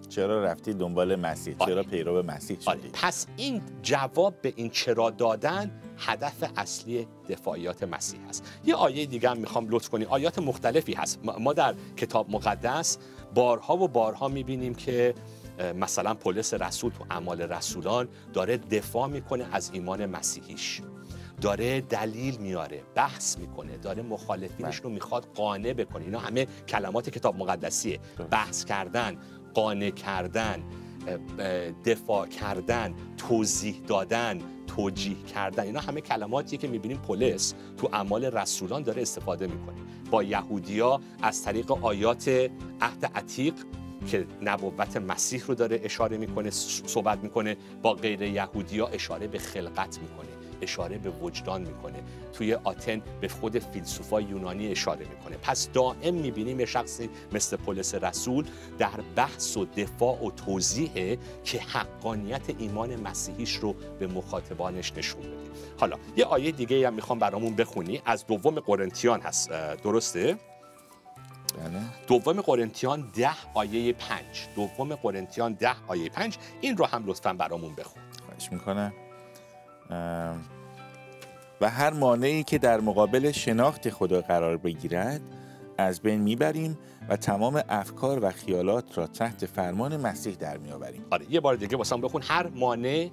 چرا 0.09 0.45
رفتی 0.45 0.75
دنبال 0.75 1.17
مسیح 1.17 1.55
آره. 1.59 1.73
چرا 1.73 1.83
پیرو 1.83 2.23
مسیح 2.23 2.59
آره. 2.67 2.79
شدی 2.81 2.91
پس 2.93 3.27
این 3.37 3.63
جواب 3.83 4.41
به 4.43 4.53
این 4.57 4.71
چرا 4.71 5.11
دادن 5.11 5.82
هدف 5.99 6.51
اصلی 6.57 7.07
دفاعیات 7.29 7.83
مسیح 7.83 8.21
هست. 8.29 8.45
یه 8.65 8.75
آیه 8.75 9.07
دیگه 9.07 9.31
هم 9.31 9.37
می‌خوام 9.39 9.67
لطف 9.71 9.89
کنی. 9.89 10.05
آیات 10.05 10.39
مختلفی 10.39 10.93
هست. 10.95 11.21
ما 11.25 11.53
در 11.53 11.75
کتاب 11.97 12.31
مقدس 12.31 12.99
بارها 13.35 13.77
و 13.77 13.89
بارها 13.89 14.29
می‌بینیم 14.29 14.75
که 14.75 15.15
مثلا 15.77 16.15
پولس 16.15 16.55
رسول 16.55 16.93
تو 16.93 17.05
اعمال 17.11 17.43
رسولان 17.43 18.09
داره 18.33 18.57
دفاع 18.57 19.09
می‌کنه 19.09 19.47
از 19.53 19.71
ایمان 19.73 20.07
مسیحیش. 20.07 20.83
داره 21.41 21.81
دلیل 21.81 22.37
میاره 22.37 22.83
بحث 22.95 23.39
می‌کنه 23.39 23.77
داره 23.77 24.03
مخالفینش 24.03 24.77
رو 24.77 24.91
می‌خواد 24.91 25.27
قانع 25.35 25.73
بکنه. 25.73 26.05
اینا 26.05 26.19
همه 26.19 26.47
کلمات 26.69 27.11
کتاب 27.11 27.37
مقدسیه. 27.37 28.01
بحث 28.31 28.65
کردن 28.65 29.17
قانع 29.55 29.91
کردن 29.91 30.63
دفاع 31.85 32.27
کردن 32.27 32.95
توضیح 33.17 33.81
دادن 33.87 34.39
توجیه 34.77 35.17
کردن. 35.35 35.65
اینا 35.65 35.81
همه 35.81 36.01
کلماتیه 36.01 36.59
که 36.59 36.69
می‌بینیم 36.69 36.97
پولس 36.97 37.55
تو 37.77 37.89
اعمال 37.93 38.25
رسولان 38.25 38.83
داره 38.83 39.03
استفاده 39.03 39.47
می‌کنه. 39.47 39.77
با 40.11 40.23
یهودیا 40.23 41.01
از 41.23 41.43
طریق 41.43 41.73
آیات 41.73 42.29
عهد 42.81 43.11
عتیق 43.15 43.55
که 44.11 44.27
نبوت 44.43 44.97
مسیح 44.97 45.43
رو 45.47 45.55
داره 45.55 45.81
اشاره 45.85 46.17
می‌کنه 46.17 46.51
صحبت 46.51 47.19
می‌کنه 47.19 47.57
با 47.83 47.93
غیر 47.95 48.23
یهودیا 48.23 48.87
اشاره 48.87 49.27
به 49.27 49.39
خلقت 49.39 49.99
می‌کنه. 49.99 50.42
اشاره 50.63 50.99
به 50.99 51.11
وجدان 51.11 51.63
می‌کنه. 51.63 52.03
توی 52.33 52.55
آتن 52.55 53.03
به 53.21 53.29
خود 53.29 53.59
فیلسوفای 53.59 54.25
یونانی 54.25 54.69
اشاره 54.69 55.07
می‌کنه. 55.09 55.37
پس 55.37 55.69
دائم 55.73 56.15
می‌بینیم 56.15 56.61
یه 56.61 56.67
شخصی 56.67 57.11
مثل 57.33 57.57
پولس 57.57 57.95
رسول 57.95 58.47
در 58.79 59.01
بحث 59.17 59.57
و 59.57 59.65
دفاع 59.65 60.25
و 60.25 60.31
توضیح 60.31 61.19
که 61.45 61.61
حقانیت 61.61 62.43
ایمان 62.59 63.01
مسیحیش 63.01 63.55
رو 63.55 63.75
به 63.99 64.07
مخاطبانش 64.07 64.93
نشون 64.97 65.21
بده. 65.21 65.51
حالا 65.79 65.97
یه 66.17 66.25
آیه 66.25 66.53
دیگه 66.53 66.87
هم 66.87 66.95
می‌خوام 66.95 67.19
برامون 67.19 67.57
بخونی. 67.57 68.03
از 68.07 68.27
دوم 68.27 68.61
قرنتیان 68.61 69.21
هست. 69.21 69.51
درسته؟ 69.83 70.37
بله. 71.59 71.81
دوم 72.07 72.41
قرنتیان 72.41 73.11
ده 73.15 73.31
آیه 73.55 73.93
پنج. 73.93 74.49
دوم 74.57 74.95
قرنتیان 74.95 75.53
ده 75.53 75.75
آیه 75.89 76.09
پنج. 76.09 76.37
این 76.61 76.77
رو 76.77 76.85
هم 76.85 77.07
لطفا 77.07 77.33
برامون 77.33 77.75
بخون. 77.75 78.03
خواهش 78.27 78.53
می‌کنه 78.53 78.93
و 81.61 81.71
هر 81.71 81.93
مانعی 81.93 82.43
که 82.43 82.59
در 82.59 82.81
مقابل 82.81 83.31
شناخت 83.31 83.91
خدا 83.91 84.21
قرار 84.21 84.57
بگیرد 84.57 85.21
از 85.79 86.01
بین 86.01 86.21
می‌بریم 86.21 86.79
و 87.09 87.17
تمام 87.17 87.63
افکار 87.69 88.25
و 88.25 88.31
خیالات 88.31 88.99
را 88.99 89.07
تحت 89.07 89.47
فرمان 89.47 89.97
مسیح 89.97 90.35
در 90.35 90.59
میآوریم. 90.59 91.05
آره 91.11 91.27
یه 91.31 91.41
بار 91.41 91.57
دیگه 91.57 91.77
واسه 91.77 91.97
بخون. 91.97 92.23
هر 92.25 92.47
مانع 92.47 93.11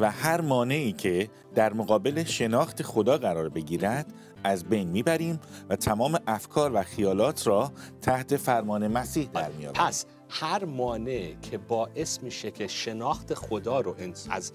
و 0.00 0.10
هر 0.10 0.40
مانعی 0.40 0.92
که 0.92 1.28
در 1.54 1.72
مقابل 1.72 2.24
شناخت 2.24 2.82
خدا 2.82 3.18
قرار 3.18 3.48
بگیرد 3.48 4.06
از 4.44 4.64
بین 4.64 4.88
می‌بریم 4.88 5.40
و 5.68 5.76
تمام 5.76 6.18
افکار 6.26 6.70
و 6.74 6.82
خیالات 6.82 7.46
را 7.46 7.72
تحت 8.02 8.36
فرمان 8.36 8.88
مسیح 8.88 9.28
در 9.34 9.50
میاریم 9.50 9.82
پس 9.86 10.06
هر 10.28 10.64
مانع 10.64 11.34
که 11.42 11.58
باعث 11.58 12.22
میشه 12.22 12.50
که 12.50 12.66
شناخت 12.66 13.34
خدا 13.34 13.80
رو 13.80 13.94
از 14.30 14.52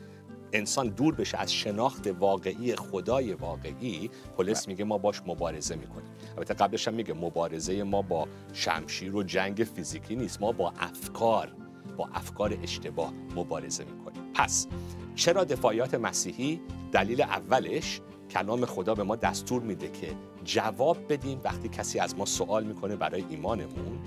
انسان 0.54 0.88
دور 0.88 1.16
بشه 1.16 1.38
از 1.38 1.54
شناخت 1.54 2.08
واقعی 2.08 2.76
خدای 2.76 3.34
واقعی 3.34 4.10
پلیس 4.38 4.68
میگه 4.68 4.84
ما 4.84 4.98
باش 4.98 5.22
مبارزه 5.28 5.76
می‌کنیم. 5.76 6.12
البته 6.38 6.54
قبلش 6.54 6.88
هم 6.88 6.94
میگه 6.94 7.14
مبارزه 7.14 7.84
ما 7.84 8.02
با 8.02 8.28
شمشیر 8.54 9.16
و 9.16 9.24
جنگ 9.24 9.68
فیزیکی 9.76 10.16
نیست 10.16 10.42
ما 10.42 10.52
با 10.52 10.74
افکار 10.80 11.56
با 11.98 12.10
افکار 12.14 12.58
اشتباه 12.64 13.14
مبارزه 13.36 13.84
می‌کنیم. 13.84 14.24
پس 14.34 14.68
چرا 15.16 15.44
دفاعیات 15.44 15.94
مسیحی؟ 15.94 16.62
دلیل 16.92 17.22
اولش 17.22 18.02
کلام 18.30 18.66
خدا 18.66 18.96
به 18.96 19.04
ما 19.04 19.16
دستور 19.16 19.62
میده 19.62 19.88
که 19.88 20.16
جواب 20.44 20.98
بدیم 21.10 21.42
وقتی 21.44 21.70
کسی 21.70 22.00
از 22.00 22.18
ما 22.18 22.26
سوال 22.26 22.64
می‌کنه 22.64 22.96
برای 22.96 23.24
ایمانمون. 23.30 24.00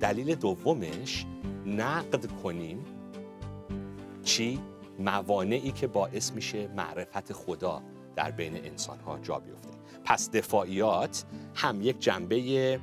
دلیل 0.00 0.34
دومش 0.34 1.26
نقد 1.66 2.26
کنیم. 2.42 2.84
چی؟ 4.22 4.60
موانعی 4.98 5.72
که 5.72 5.86
باعث 5.86 6.32
میشه 6.32 6.68
معرفت 6.68 7.32
خدا 7.32 7.82
در 8.16 8.30
بین 8.30 8.56
انسان 8.56 8.98
ها 8.98 9.18
جا 9.18 9.38
بیفته. 9.38 9.68
پس 10.04 10.30
دفاعیات 10.30 11.24
هم 11.54 11.82
یک 11.82 12.00
جنبه 12.00 12.80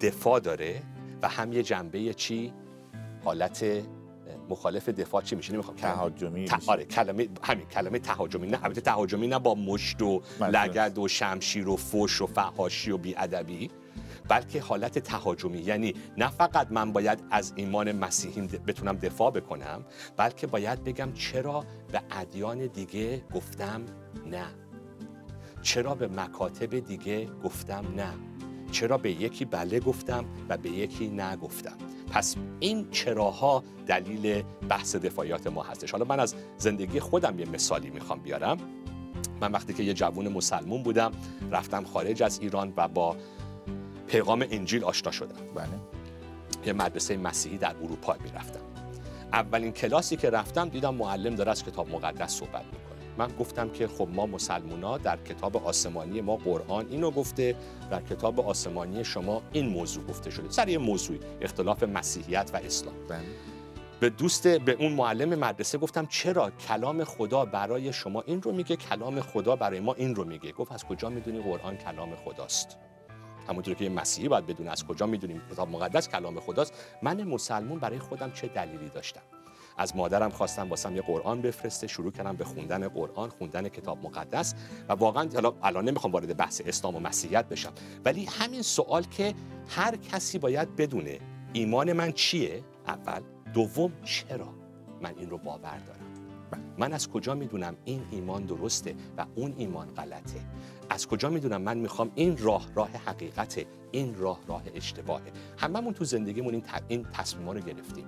دفاع 0.00 0.40
داره 0.40 0.82
و 1.22 1.28
هم 1.28 1.52
یه 1.52 1.62
جنبه 1.62 2.14
چی؟ 2.14 2.52
حالت 3.24 3.64
مخالف 4.48 4.88
دفاع 4.88 5.22
چی 5.22 5.36
میشه؟ 5.36 5.52
نمی‌خوام. 5.52 5.76
تهاجمی 5.76 6.46
آره 6.66 6.84
کلمه 6.84 7.28
همین 7.42 7.66
کلمه 7.66 7.98
تهاجمی. 7.98 8.46
نه 8.46 8.64
البته 8.64 8.80
تهاجمی 8.80 9.26
نه 9.26 9.38
با 9.38 9.54
مشت 9.54 10.02
و 10.02 10.22
لگد 10.40 10.98
و 10.98 11.08
شمشیر 11.08 11.68
و 11.68 11.76
فوش 11.76 12.22
و 12.22 12.26
فحاشی 12.26 12.90
و 12.90 12.98
بیادبی. 12.98 13.70
بلکه 14.30 14.60
حالت 14.60 14.98
تهاجمی. 14.98 15.58
یعنی 15.58 15.94
نه 16.18 16.28
فقط 16.28 16.66
من 16.70 16.92
باید 16.92 17.18
از 17.30 17.52
ایمان 17.56 17.92
مسیحی 17.92 18.40
بتونم 18.40 18.96
دفاع 18.96 19.30
بکنم 19.30 19.84
بلکه 20.16 20.46
باید 20.46 20.84
بگم 20.84 21.12
چرا 21.12 21.64
به 21.92 22.00
ادیان 22.10 22.66
دیگه 22.66 23.22
گفتم 23.34 23.82
نه. 24.26 24.46
چرا 25.62 25.94
به 25.94 26.08
مکاتب 26.08 26.78
دیگه 26.78 27.28
گفتم 27.44 27.84
نه. 27.96 28.12
چرا 28.70 28.98
به 28.98 29.10
یکی 29.10 29.44
بله 29.44 29.80
گفتم 29.80 30.24
و 30.48 30.56
به 30.56 30.70
یکی 30.70 31.08
نه 31.08 31.36
گفتم. 31.36 31.76
پس 32.12 32.36
این 32.60 32.90
چراها 32.90 33.64
دلیل 33.86 34.42
بحث 34.68 34.96
دفاعیات 34.96 35.46
ما 35.46 35.62
هستش. 35.62 35.90
حالا 35.90 36.04
من 36.04 36.20
از 36.20 36.34
زندگی 36.56 37.00
خودم 37.00 37.38
یه 37.38 37.48
مثالی 37.48 37.90
می‌خوام 37.90 38.20
بیارم. 38.20 38.58
من 39.40 39.52
وقتی 39.52 39.74
که 39.74 39.82
یه 39.82 39.94
جوون 39.94 40.28
مسلمون 40.28 40.82
بودم 40.82 41.12
رفتم 41.50 41.84
خارج 41.84 42.22
از 42.22 42.40
ایران 42.40 42.72
و 42.76 42.88
با 42.88 43.16
پیغام 44.10 44.46
انجیل 44.50 44.84
آشنا 44.84 45.12
شدم. 45.12 45.54
بله. 45.54 45.68
یه 46.66 46.72
مدرسه 46.72 47.16
مسیحی 47.16 47.58
در 47.58 47.76
اروپا 47.82 48.16
می‌رفتم 48.24 48.60
اولین 49.32 49.72
کلاسی 49.72 50.16
که 50.16 50.30
رفتم 50.30 50.68
دیدم 50.68 50.94
معلم 50.94 51.34
داره 51.34 51.50
از 51.50 51.64
کتاب 51.64 51.90
مقدس 51.90 52.30
صحبت 52.30 52.64
می‌کنه. 52.64 53.00
من 53.18 53.36
گفتم 53.38 53.68
که 53.68 53.88
خب 53.88 54.08
ما 54.12 54.26
مسلمونا 54.26 54.98
در 54.98 55.16
کتاب 55.16 55.56
آسمانی 55.56 56.20
ما 56.20 56.36
قرآن 56.36 56.86
اینو 56.90 57.10
گفته 57.10 57.56
در 57.90 58.02
کتاب 58.02 58.40
آسمانی 58.40 59.04
شما 59.04 59.42
این 59.52 59.68
موضوع 59.68 60.04
گفته 60.04 60.30
شده. 60.30 60.50
سر 60.50 60.68
یه 60.68 60.78
موضوعی 60.78 61.20
اختلاف 61.40 61.82
مسیحیت 61.82 62.50
و 62.52 62.56
اسلام. 62.56 62.94
بله. 63.08 63.20
به 64.00 64.10
دوست 64.10 64.48
به 64.48 64.72
اون 64.72 64.92
معلم 64.92 65.38
مدرسه 65.38 65.78
گفتم 65.78 66.06
چرا 66.06 66.50
کلام 66.50 67.04
خدا 67.04 67.44
برای 67.44 67.92
شما 67.92 68.22
این 68.26 68.42
رو 68.42 68.52
میگه 68.52 68.76
کلام 68.76 69.20
خدا 69.20 69.56
برای 69.56 69.80
ما 69.80 69.94
این 69.94 70.14
رو 70.14 70.24
میگه؟ 70.24 70.52
گفت 70.52 70.72
از 70.72 70.84
کجا 70.84 71.08
می‌دونی 71.08 71.42
قرآن 71.42 71.76
کلام 71.76 72.14
خداست؟ 72.24 72.76
همونطور 73.50 73.74
که 73.74 73.88
مسیحی 73.88 74.28
باید 74.28 74.46
بدونه 74.46 74.70
از 74.70 74.86
کجا 74.86 75.06
می‌دونیم 75.06 75.42
کتاب 75.50 75.70
مقدس 75.70 76.08
کلام 76.08 76.40
خداست 76.40 76.74
من 77.02 77.24
مسلمون 77.24 77.78
برای 77.78 77.98
خودم 77.98 78.30
چه 78.32 78.46
دلیلی 78.46 78.88
داشتم؟ 78.88 79.20
از 79.78 79.96
مادرم 79.96 80.30
خواستم 80.30 80.68
واسم 80.68 80.96
یه 80.96 81.02
قرآن 81.02 81.42
بفرسته 81.42 81.86
شروع 81.86 82.12
کردم 82.12 82.36
به 82.36 82.44
خوندن 82.44 82.88
قرآن 82.88 83.30
خوندن 83.30 83.68
کتاب 83.68 84.06
مقدس 84.06 84.54
و 84.88 84.92
واقعا 84.92 85.28
حالا 85.34 85.54
الان 85.62 85.88
نمی‌خوام 85.88 86.12
وارد 86.12 86.36
بحث 86.36 86.62
اسلام 86.66 86.96
و 86.96 87.00
مسیحیت 87.00 87.48
بشم. 87.48 87.72
ولی 88.04 88.24
همین 88.24 88.62
سوال 88.62 89.02
که 89.02 89.34
هر 89.68 89.96
کسی 89.96 90.38
باید 90.38 90.76
بدونه 90.76 91.18
ایمان 91.52 91.92
من 91.92 92.12
چیه؟ 92.12 92.64
اول. 92.86 93.20
دوم 93.54 93.92
چرا 94.04 94.48
من 95.00 95.14
این 95.18 95.30
رو 95.30 95.38
باور 95.38 95.78
دارم؟ 95.78 96.09
من 96.78 96.92
از 96.92 97.08
کجا 97.08 97.34
می‌دونم 97.34 97.76
این 97.84 98.02
ایمان 98.10 98.44
درسته 98.44 98.94
و 99.18 99.26
اون 99.34 99.54
ایمان 99.56 99.88
غلطه؟ 99.88 100.40
از 100.90 101.06
کجا 101.06 101.30
می‌دونم 101.30 101.62
من 101.62 101.78
می‌خوام 101.78 102.10
این 102.14 102.36
راه 102.38 102.66
راه 102.74 102.90
حقیقته 102.90 103.66
این 103.90 104.14
راه 104.18 104.40
راه 104.46 104.62
اشتباهه؟ 104.74 105.32
هممون 105.58 105.94
تو 105.94 106.04
زندگیمون 106.04 106.54
این, 106.54 106.62
این 106.88 107.06
تصمیم 107.12 107.50
رو 107.50 107.60
گرفتیم. 107.60 108.06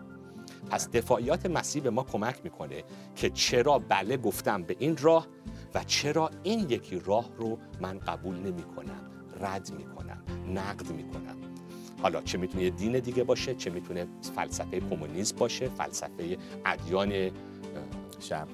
پس 0.71 0.91
دفاعیات 0.91 1.47
مسیح 1.47 1.83
به 1.83 1.91
ما 1.91 2.03
کمک 2.03 2.41
می‌کنه 2.45 2.85
که 3.17 3.31
چرا 3.31 3.79
بله 3.79 4.17
گفتم 4.17 4.63
به 4.63 4.77
این 4.79 4.97
راه 4.97 5.27
و 5.75 5.85
چرا 5.85 6.31
این 6.43 6.71
یکی 6.71 6.99
راه 6.99 7.31
رو 7.39 7.59
من 7.81 7.99
قبول 7.99 8.37
نمی‌کنم 8.37 9.11
رد 9.41 9.73
می‌کنم 9.79 10.23
نقد 10.55 10.93
می‌کنم. 10.93 11.37
حالا 12.03 12.23
چه 12.23 12.39
می‌تونه 12.39 12.71
دین 12.71 12.99
دیگه 12.99 13.25
باشه؟ 13.25 13.55
چه 13.55 13.71
می‌تونه 13.71 14.07
فلسفه 14.37 14.81
کمونیسم 14.81 15.37
باشه؟ 15.37 15.69
فلسفه 15.69 16.39
ادیان 16.67 17.31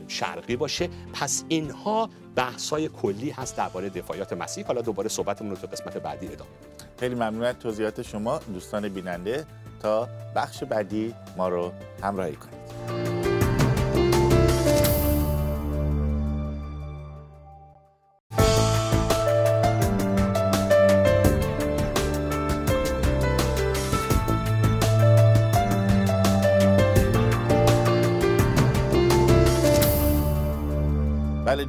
شرقی 0.08 0.56
باشه. 0.56 0.88
پس 1.12 1.44
اینها 1.48 2.08
بحثای 2.34 2.88
کلی 2.88 3.30
هست 3.30 3.56
درباره 3.56 3.88
دفاعیات 3.88 4.32
مسیح. 4.32 4.66
حالا 4.66 4.80
دوباره 4.80 5.08
صحبتمون 5.08 5.50
رو 5.50 5.56
تو 5.56 5.66
قسمت 5.66 5.96
بعدی 5.96 6.26
ادامه 6.26 6.50
خیلی 7.00 7.14
ممنون 7.14 7.44
از 7.44 7.54
توضیحات 7.54 8.02
شما 8.02 8.38
دوستان 8.38 8.88
بیننده. 8.88 9.46
تا 9.82 10.08
بخش 10.36 10.64
بعدی 10.64 11.14
ما 11.36 11.48
رو 11.48 11.72
همراهی 12.02 12.36
کنید. 12.36 13.07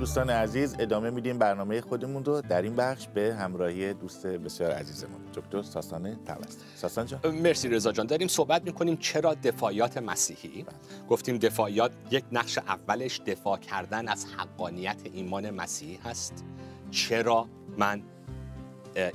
دوستان 0.09 0.29
عزیز 0.29 0.75
ادامه 0.79 1.09
میدیم 1.09 1.37
برنامه 1.37 1.81
خودمون 1.81 2.25
رو 2.25 2.41
در 2.41 2.61
این 2.61 2.75
بخش 2.75 3.07
به 3.07 3.35
همراهی 3.35 3.93
دوست 3.93 4.27
بسیار 4.27 4.71
عزیزمون. 4.71 5.21
دکتر 5.33 5.61
ساسان 5.61 6.15
توست 6.25 6.65
ساسان 6.75 7.05
جان. 7.05 7.19
مرسی 7.31 7.69
رضا 7.69 7.91
جان. 7.91 8.05
داریم 8.05 8.27
صحبت 8.27 8.63
می‌کنیم 8.63 8.97
چرا 8.97 9.33
دفاعیات 9.33 9.97
مسیحی؟ 9.97 10.65
گفتیم 11.09 11.37
دفاعیات 11.37 11.91
یک 12.11 12.23
نقش 12.31 12.57
اولش 12.57 13.21
دفاع 13.25 13.57
کردن 13.57 14.07
از 14.07 14.25
حقانیت 14.37 15.01
ایمان 15.13 15.49
مسیحی 15.49 15.99
هست. 16.03 16.43
چرا 16.91 17.47
من 17.77 18.01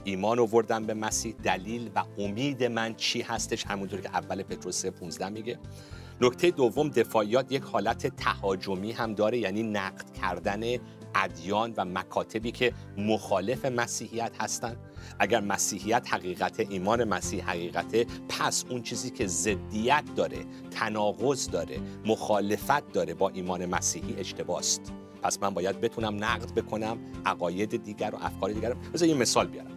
ایمان 0.04 0.38
آوردم 0.38 0.86
به 0.86 0.94
مسیح؟ 0.94 1.34
دلیل 1.42 1.90
و 1.94 2.04
امید 2.18 2.64
من 2.64 2.94
چی 2.94 3.22
هستش؟ 3.22 3.66
همونطور 3.66 4.00
که 4.00 4.08
اول 4.08 4.42
پتروس 4.42 4.86
15 4.86 5.28
میگه. 5.28 5.58
نکته 6.20 6.50
دوم 6.50 6.88
دفاعیات 6.88 7.52
یک 7.52 7.62
حالت 7.62 8.06
تهاجمی 8.06 8.92
هم 8.92 9.14
داره 9.14 9.38
یعنی 9.38 9.62
نقد 9.62 10.12
کردن 10.12 10.60
ادیان 11.14 11.74
و 11.76 11.84
مکاتبی 11.84 12.50
که 12.50 12.72
مخالف 12.98 13.64
مسیحیت 13.64 14.32
هستند 14.40 14.76
اگر 15.18 15.40
مسیحیت 15.40 16.14
حقیقت 16.14 16.60
ایمان 16.60 17.04
مسیح 17.04 17.50
حقیقت 17.50 18.06
پس 18.28 18.64
اون 18.68 18.82
چیزی 18.82 19.10
که 19.10 19.26
ضدیت 19.26 20.04
داره 20.16 20.38
تناقض 20.70 21.50
داره 21.50 21.80
مخالفت 22.06 22.92
داره 22.92 23.14
با 23.14 23.28
ایمان 23.28 23.66
مسیحی 23.66 24.16
اشتباست. 24.18 24.92
پس 25.22 25.38
من 25.42 25.50
باید 25.50 25.80
بتونم 25.80 26.24
نقد 26.24 26.54
بکنم 26.54 26.98
عقاید 27.26 27.82
دیگر 27.82 28.10
و 28.14 28.18
افکار 28.20 28.52
دیگر 28.52 28.74
بذار 28.74 29.08
یه 29.08 29.14
مثال 29.14 29.46
بیارم. 29.46 29.73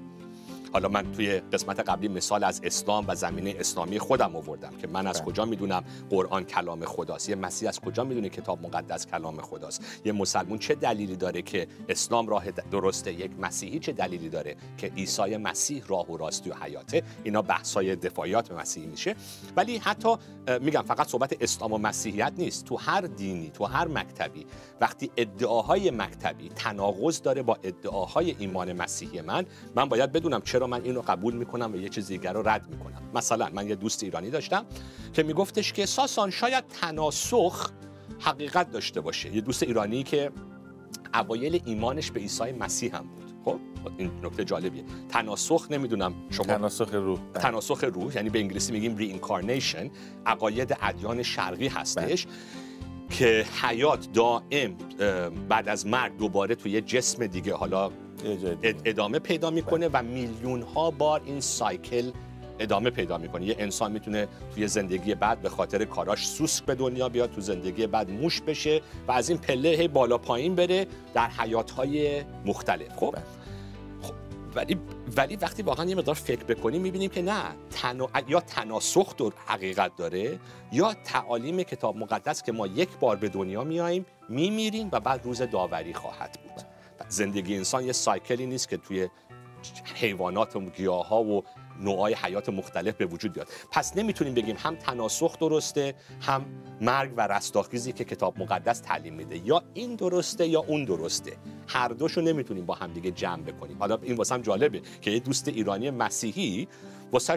حالا 0.77 0.89
من 0.89 1.11
توی 1.11 1.39
قسمت 1.39 1.79
قبلی 1.79 2.07
مثال 2.07 2.43
از 2.43 2.61
اسلام 2.63 3.05
و 3.07 3.15
زمینه 3.15 3.55
اسلامی 3.59 3.99
خودم 3.99 4.35
آوردم 4.35 4.77
که 4.81 4.87
من 4.87 5.07
از 5.07 5.21
بله. 5.21 5.25
کجا 5.25 5.45
می‌دونم 5.45 5.83
قرآن 6.09 6.43
کلام 6.43 6.85
خداست؟ 6.85 7.29
یه 7.29 7.35
مسیح 7.35 7.69
از 7.69 7.79
کجا 7.79 8.03
می‌دونه 8.03 8.29
کتاب 8.29 8.61
مقدس 8.61 9.05
کلام 9.05 9.41
خداست؟ 9.41 10.01
یه 10.05 10.11
مسلمون 10.11 10.57
چه 10.57 10.75
دلیلی 10.75 11.15
داره 11.15 11.41
که 11.41 11.67
اسلام 11.89 12.27
راه 12.27 12.51
درسته؟ 12.51 13.13
یک 13.13 13.31
مسیحی 13.39 13.79
چه 13.79 13.91
دلیلی 13.91 14.29
داره 14.29 14.55
که 14.77 14.87
عیسی 14.87 15.37
مسیح 15.37 15.83
راه 15.87 16.11
و 16.11 16.17
راستی 16.17 16.49
و 16.49 16.53
حیاته 16.53 17.03
اینا 17.23 17.41
بحثای 17.41 17.95
دفاعیات 17.95 18.51
مسیحی 18.51 18.87
میشه. 18.87 19.15
ولی 19.55 19.77
حتی 19.77 20.15
میگم 20.61 20.81
فقط 20.81 21.07
صحبت 21.07 21.35
اسلام 21.41 21.73
و 21.73 21.77
مسیحیت 21.77 22.33
نیست. 22.37 22.65
تو 22.65 22.77
هر 22.77 23.01
دینی 23.01 23.49
تو 23.49 23.65
هر 23.65 23.87
مکتبی 23.87 24.45
وقتی 24.81 25.11
ادعاهای 25.17 25.91
مکتبی 25.91 26.49
تناقض 26.49 27.21
داره 27.21 27.41
با 27.41 27.57
ادعاهای 27.63 28.35
ایمان 28.39 28.73
مسیحی 28.73 29.21
من 29.21 29.45
من 29.75 29.89
باید 29.89 30.11
بدونم 30.11 30.41
چرا 30.41 30.66
من 30.67 30.83
اینو 30.83 31.01
قبول 31.01 31.33
می‌کنم 31.33 31.73
و 31.73 31.75
یه 31.75 31.89
چیز 31.89 32.07
دیگر 32.07 32.33
رو 32.33 32.49
رد 32.49 32.69
می‌کنم. 32.69 33.01
مثلا 33.13 33.49
من 33.53 33.67
یه 33.67 33.75
دوست 33.75 34.03
ایرانی 34.03 34.29
داشتم 34.29 34.65
که 35.13 35.23
میگفتش 35.23 35.73
که 35.73 35.85
ساسان 35.85 36.29
شاید 36.29 36.67
تناسخ 36.67 37.71
حقیقت 38.19 38.71
داشته 38.71 39.01
باشه. 39.01 39.35
یه 39.35 39.41
دوست 39.41 39.63
ایرانی 39.63 40.03
که 40.03 40.31
اوایل 41.13 41.61
ایمانش 41.65 42.11
به 42.11 42.19
عیسی 42.19 42.51
مسیح 42.51 42.95
هم 42.95 43.07
بود. 43.07 43.33
خب؟ 43.45 43.59
این 43.97 44.11
نکته 44.23 44.45
جالبیه. 44.45 44.83
تناسخ 45.09 45.67
نمی‌دونم 45.71 46.13
شما 46.29 46.45
تناسخ 46.45 46.93
روح. 46.93 47.19
بله. 47.19 47.43
تناسخ 47.43 47.83
روح 47.83 48.15
یعنی 48.15 48.29
به 48.29 48.39
انگلیسی 48.39 48.71
میگیم 48.71 48.97
ری 48.97 49.21
عقاید 50.25 50.77
ادیان 50.81 51.23
شرقی 51.23 51.67
هستش. 51.67 52.25
بله. 52.25 52.35
که 53.09 53.45
حیات 53.63 54.11
دائم 54.13 54.77
بعد 55.49 55.69
از 55.69 55.87
مرگ 55.87 56.17
دوباره 56.17 56.55
توی 56.55 56.71
یه 56.71 56.81
جسم 56.81 57.27
دیگه 57.27 57.53
حالا 57.55 57.91
ادامه 58.85 59.19
پیدا 59.19 59.49
می‌کنه 59.49 59.89
و 59.93 60.03
میلیون 60.03 60.61
ها 60.61 60.91
بار 60.91 61.21
این 61.25 61.41
سایکل 61.41 62.11
ادامه 62.59 62.89
پیدا 62.89 63.17
می‌کنه. 63.17 63.45
یه 63.45 63.55
انسان 63.59 63.91
می‌تونه 63.91 64.27
توی 64.55 64.67
زندگی 64.67 65.15
بعد 65.15 65.41
به 65.41 65.49
خاطر 65.49 65.85
کاراش 65.85 66.27
سوسک 66.27 66.65
به 66.65 66.75
دنیا 66.75 67.09
بیاد 67.09 67.31
تو 67.31 67.41
زندگی 67.41 67.87
بعد 67.87 68.11
موش 68.11 68.41
بشه 68.41 68.81
و 69.07 69.11
از 69.11 69.29
این 69.29 69.37
پله 69.37 69.87
بالا 69.87 70.17
پایین 70.17 70.55
بره 70.55 70.87
در 71.13 71.29
حیاتهای 71.29 72.23
مختلف. 72.45 72.95
خب؟ 72.95 73.11
بله. 73.11 73.21
خب، 73.21 73.46
ولی 74.55 74.79
ولی 75.17 75.35
وقتی 75.35 75.63
واقعا 75.63 75.85
یه 75.85 75.95
مقدار 75.95 76.15
فکر 76.15 76.43
بکنیم 76.43 76.81
می‌بینیم 76.81 77.09
که 77.09 77.21
نه 77.21 77.43
تنا... 77.69 78.09
یا 78.27 78.39
تناسخ 78.39 79.15
در 79.15 79.31
حقیقت 79.45 79.95
داره 79.95 80.39
یا 80.71 80.93
تعالیم 80.93 81.63
کتاب 81.63 81.97
مقدس 81.97 82.43
که 82.43 82.51
ما 82.51 82.67
یک 82.67 82.89
بار 82.99 83.15
به 83.15 83.29
دنیا 83.29 83.63
میاییم 83.63 84.05
میمیریم 84.29 84.89
و 84.91 84.99
بعد 84.99 85.25
روز 85.25 85.41
داوری 85.41 85.93
خواهد 85.93 86.39
بود. 86.43 86.65
زندگی 87.09 87.55
انسان 87.55 87.85
یه 87.85 87.91
سایکلی 87.91 88.45
نیست 88.45 88.69
که 88.69 88.77
توی 88.77 89.09
حیوانات 89.95 90.55
و 90.55 90.59
گیاه 90.59 91.07
ها 91.07 91.23
و 91.23 91.43
نوعای 91.79 92.13
حیات 92.13 92.49
مختلف 92.49 92.95
به 92.95 93.05
وجود 93.05 93.33
بیاد. 93.33 93.47
پس 93.71 93.97
نمی‌تونیم 93.97 94.33
بگیم 94.33 94.55
هم 94.59 94.75
تناسخ 94.75 95.39
درسته 95.39 95.95
هم 96.21 96.45
مرگ 96.81 97.13
و 97.17 97.27
رستاخیزی 97.27 97.93
که 97.93 98.03
کتاب 98.03 98.39
مقدس 98.39 98.79
تعلیم 98.79 99.13
میده. 99.13 99.47
یا 99.47 99.63
این 99.73 99.95
درسته 99.95 100.47
یا 100.47 100.59
اون 100.59 100.85
درسته. 100.85 101.37
هر 101.67 101.87
دوشو 101.87 102.21
نمی‌تونیم 102.21 102.65
با 102.65 102.73
هم 102.73 102.93
دیگه 102.93 103.11
جمع 103.11 103.43
بکنیم. 103.43 103.77
حالا 103.79 103.97
این 104.01 104.15
واسه 104.15 104.35
هم 104.35 104.41
جالبه 104.41 104.81
که 105.01 105.11
یه 105.11 105.19
دوست 105.19 105.47
ایرانی 105.47 105.89
مسیحی 105.89 106.67
واسه 107.11 107.35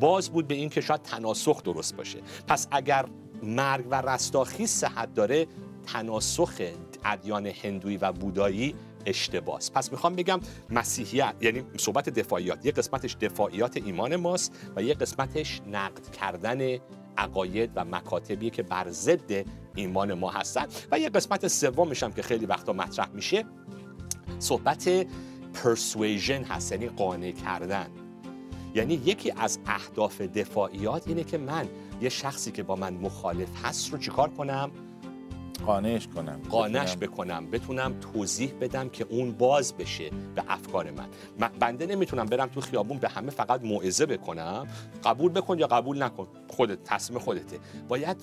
باز 0.00 0.30
بود 0.30 0.48
به 0.48 0.54
این 0.54 0.68
که 0.68 0.80
شاید 0.80 1.02
تناسخ 1.02 1.62
درست 1.62 1.96
باشه. 1.96 2.18
پس 2.48 2.68
اگر 2.70 3.06
مرگ 3.42 3.86
و 3.90 3.94
رستاخیز 4.00 4.70
صحت 4.70 5.14
داره 5.14 5.46
تناسخ 5.86 6.52
ادیان 7.04 7.46
هندویی 7.46 7.96
و 7.96 8.12
بودایی 8.12 8.74
اشتباس. 9.06 9.70
پس 9.70 9.92
می‌خوام 9.92 10.16
بگم 10.16 10.40
مسیحیت 10.70 11.34
یعنی 11.40 11.64
صحبت 11.76 12.08
دفاعیات. 12.08 12.66
یه 12.66 12.72
قسمتش 12.72 13.16
دفاعیات 13.20 13.76
ایمان 13.76 14.16
ماست 14.16 14.52
و 14.76 14.82
یه 14.82 14.94
قسمتش 14.94 15.60
نقد 15.66 16.10
کردن 16.10 16.78
عقاید 17.18 17.70
و 17.76 17.84
مکاتبی 17.84 18.50
که 18.50 18.62
بر 18.62 18.90
ضد 18.90 19.46
ایمان 19.74 20.14
ما 20.14 20.30
هستن. 20.30 20.66
و 20.92 20.98
یه 20.98 21.08
قسمت 21.08 21.48
سومش 21.48 22.02
هم 22.02 22.12
که 22.12 22.22
خیلی 22.22 22.46
وقتا 22.46 22.72
مطرح 22.72 23.08
میشه 23.10 23.44
صحبت 24.38 24.88
پرسویژن 25.54 26.42
هست 26.42 26.72
یعنی 26.72 26.88
قانع 26.88 27.30
کردن. 27.30 27.86
یعنی 28.74 28.94
یکی 28.94 29.32
از 29.36 29.58
اهداف 29.66 30.20
دفاعیات 30.20 31.08
اینه 31.08 31.24
که 31.24 31.38
من 31.38 31.68
یه 32.00 32.08
شخصی 32.08 32.52
که 32.52 32.62
با 32.62 32.76
من 32.76 32.94
مخالف 32.94 33.48
هست 33.64 33.92
رو 33.92 33.98
چیکار 33.98 34.30
کنم؟ 34.30 34.70
قانعش 35.66 36.08
کنم. 36.08 36.40
قانعش 36.50 36.96
بکنم. 36.96 37.50
بتونم 37.50 37.94
توضیح 38.00 38.52
بدم 38.60 38.88
که 38.88 39.06
اون 39.10 39.32
باز 39.32 39.74
بشه 39.76 40.10
به 40.34 40.42
افکار 40.48 40.90
من. 40.90 41.06
من- 41.38 41.50
بنده 41.60 41.86
نمی‌تونم 41.86 42.26
برم 42.26 42.48
تو 42.48 42.60
خیابون 42.60 42.98
به 42.98 43.08
همه 43.08 43.30
فقط 43.30 43.64
موعظه 43.64 44.06
بکنم. 44.06 44.66
قبول 45.04 45.32
بکن 45.32 45.58
یا 45.58 45.66
قبول 45.66 46.02
نکن. 46.02 46.26
خودت 46.48 46.78
تصمیم 46.84 47.18
خودته. 47.18 47.58
باید 47.88 48.16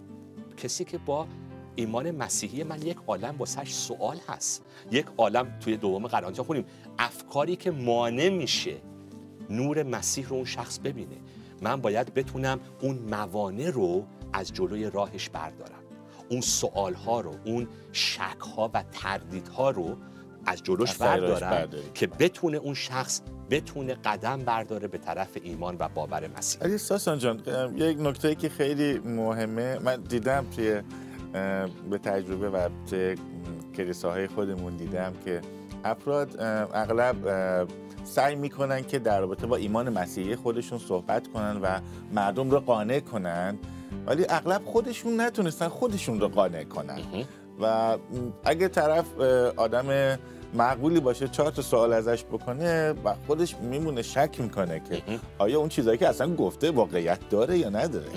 کسی 0.57 0.85
که 0.85 0.97
با 0.97 1.27
ایمان 1.75 2.11
مسیحی 2.11 2.63
من 2.63 2.81
یک 2.81 2.97
عالم 3.07 3.35
واسش 3.37 3.71
سوال 3.73 4.17
هست. 4.27 4.65
یک 4.91 5.05
عالم 5.17 5.57
توی 5.59 5.77
دوم 5.77 6.07
قرانتیا 6.07 6.43
خونیم 6.43 6.65
افکاری 6.99 7.55
که 7.55 7.71
مانع 7.71 8.29
میشه 8.29 8.75
نور 9.49 9.83
مسیح 9.83 10.27
رو 10.27 10.35
اون 10.35 10.45
شخص 10.45 10.79
ببینه. 10.79 11.15
من 11.61 11.81
باید 11.81 12.13
بتونم 12.13 12.59
اون 12.81 12.99
موانع 13.09 13.69
رو 13.69 14.05
از 14.33 14.53
جلوی 14.53 14.89
راهش 14.89 15.29
بردارم. 15.29 15.80
اون 16.31 16.41
سوال 16.41 16.93
ها 16.93 17.21
رو 17.21 17.35
اون 17.45 17.67
شک 17.91 18.39
ها 18.57 18.71
و 18.73 18.83
تردید 18.91 19.47
ها 19.47 19.69
رو 19.69 19.97
از 20.45 20.63
جلوش 20.63 20.97
برداری. 20.97 21.77
که 21.93 22.07
بتونه 22.07 22.57
اون 22.57 22.73
شخص 22.73 23.21
بتونه 23.49 23.93
قدم 23.93 24.39
برداره 24.39 24.87
به 24.87 24.97
طرف 24.97 25.29
ایمان 25.43 25.75
و 25.79 25.89
باور 25.95 26.27
مسیح. 26.37 26.61
علی 26.61 26.77
ساسان 26.77 27.19
جان 27.19 27.41
یک 27.75 27.97
نکته 27.99 28.35
که 28.35 28.49
خیلی 28.49 28.99
مهمه. 28.99 29.79
من 29.79 30.01
دیدم 30.01 30.45
توی 30.55 30.81
به 31.89 31.97
تجربه 32.03 32.49
و 32.49 32.69
توی 32.89 33.15
کلیساهای 33.77 34.27
خودمون 34.27 34.75
دیدم 34.75 35.13
که 35.25 35.41
افراد 35.83 36.35
اغلب 36.73 37.15
سعی 38.03 38.35
می‌کنن 38.35 38.83
که 38.83 38.99
در 38.99 39.19
رابطه 39.19 39.47
با 39.47 39.55
ایمان 39.55 39.89
مسیحی 39.89 40.35
خودشون 40.35 40.79
صحبت 40.79 41.27
کنن 41.27 41.59
و 41.61 41.79
مردم 42.13 42.51
رو 42.51 42.59
قانع 42.59 42.99
کنن. 42.99 43.57
ولی 44.05 44.25
اغلب 44.29 44.61
خودشون 44.65 45.21
نتونستن 45.21 45.67
خودشون 45.67 46.19
رو 46.19 46.27
قانع 46.27 46.63
کنن. 46.63 46.99
و 47.61 47.97
اگه 48.43 48.67
طرف 48.67 49.19
آدم 49.57 50.17
معقولی 50.53 50.99
باشه 50.99 51.27
چهار 51.27 51.51
تا 51.51 51.61
سوال 51.61 51.93
ازش 51.93 52.23
بکنه 52.23 52.91
و 52.91 53.15
خودش 53.27 53.55
میمونه 53.55 54.01
شک 54.01 54.35
می‌کنه 54.39 54.81
که 54.89 55.01
آیا 55.37 55.59
اون 55.59 55.69
چیزایی 55.69 55.97
که 55.97 56.07
اصلا 56.07 56.35
گفته 56.35 56.71
واقعیت 56.71 57.29
داره 57.29 57.57
یا 57.57 57.69
نداره. 57.69 58.07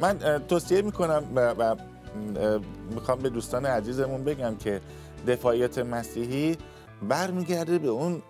من 0.00 0.18
توصیه 0.48 0.82
می‌کنم 0.82 1.24
و, 1.34 1.76
می‌خوام 2.90 3.18
به 3.18 3.30
دوستان 3.30 3.66
عزیزمون 3.66 4.24
بگم 4.24 4.56
که 4.56 4.80
دفاعیت 5.26 5.78
مسیحی 5.78 6.56
برمیگرده 7.08 7.78
به 7.78 7.88
اون 7.88 8.22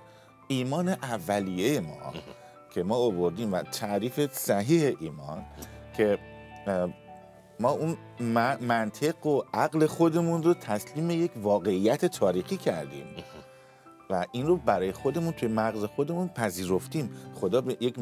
ایمان 0.48 0.88
اولیه 0.88 1.80
ما 1.80 2.12
که 2.70 2.82
ما 2.82 2.96
آوردیم 2.96 3.52
و 3.52 3.62
تعریف 3.62 4.32
صحیح 4.32 4.96
ایمان. 5.00 5.44
که 5.96 6.18
ما 7.60 7.70
اون 7.70 7.96
منطق 8.60 9.26
و 9.26 9.42
عقل 9.54 9.86
خودمون 9.86 10.42
رو 10.42 10.54
تسلیم 10.54 11.10
یک 11.10 11.30
واقعیت 11.36 12.04
تاریخی 12.04 12.56
کردیم. 12.56 13.06
و 14.10 14.24
این 14.32 14.46
رو 14.46 14.56
برای 14.56 14.92
خودمون 14.92 15.32
توی 15.32 15.48
مغز 15.48 15.84
خودمون 15.84 16.28
پذیرفتیم. 16.28 17.10
خدا 17.34 17.60
به 17.60 17.76
یک 17.80 17.98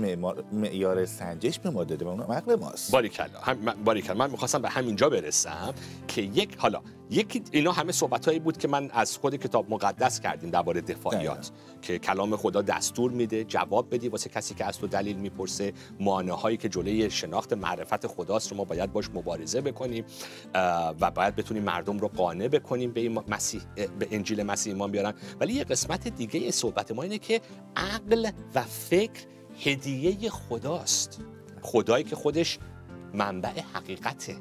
معیار 0.52 1.06
سنجش 1.06 1.58
به 1.58 1.70
ما 1.70 1.84
داده 1.84 2.04
و 2.04 2.08
اون 2.08 2.20
عقل 2.20 2.54
ماست. 2.56 2.92
باریکلا. 2.92 3.40
هم 3.42 3.58
من- 3.58 3.84
باریکلا. 3.84 4.14
من 4.14 4.30
می‌خواستم 4.30 4.62
به 4.62 4.68
همینجا 4.68 5.10
برسم 5.10 5.74
که 6.08 6.22
یک 6.22 6.56
حالا 6.56 6.80
یکی 7.12 7.42
اینا 7.50 7.72
همه 7.72 7.92
صحبتهایی 7.92 8.38
بود 8.38 8.58
که 8.58 8.68
من 8.68 8.90
از 8.90 9.16
خود 9.16 9.36
کتاب 9.36 9.70
مقدس 9.70 10.20
کردیم 10.20 10.50
درباره 10.50 10.80
دفاعیات 10.80 11.50
که 11.82 11.98
کلام 11.98 12.36
خدا 12.36 12.62
دستور 12.62 13.10
میده 13.10 13.44
جواب 13.44 13.94
بدی 13.94 14.08
واسه 14.08 14.30
کسی 14.30 14.54
که 14.54 14.64
از 14.64 14.78
تو 14.78 14.86
دلیل 14.86 15.16
می‌پرسه. 15.16 15.72
مانع 16.00 16.32
هایی 16.32 16.56
که 16.56 16.68
جلوی 16.68 17.10
شناخت 17.10 17.52
معرفت 17.52 18.06
خداست 18.06 18.50
رو 18.50 18.56
ما 18.56 18.64
باید 18.64 18.92
باش 18.92 19.10
مبارزه 19.14 19.60
بکنیم 19.60 20.04
و 21.00 21.10
باید 21.10 21.36
بتونیم 21.36 21.62
مردم 21.62 21.98
رو 21.98 22.08
قانع 22.08 22.48
بکنیم 22.48 22.92
به 22.92 23.00
این 23.00 23.20
مسیح 23.28 23.62
به 23.74 24.08
انجیل 24.10 24.42
مسیح 24.42 24.72
ایمان 24.72 24.90
بیارن. 24.90 25.14
ولی 25.40 25.52
یه 25.52 25.64
قسمت 25.64 26.08
دیگه 26.08 26.50
صحبت 26.50 26.92
ما 26.92 27.02
اینه 27.02 27.18
که 27.18 27.40
عقل 27.76 28.30
و 28.54 28.62
فکر 28.62 29.26
هدیه 29.64 30.30
خداست. 30.30 31.20
خدایی 31.62 32.04
که 32.04 32.16
خودش 32.16 32.58
منبع 33.14 33.60
حقیقته. 33.72 34.36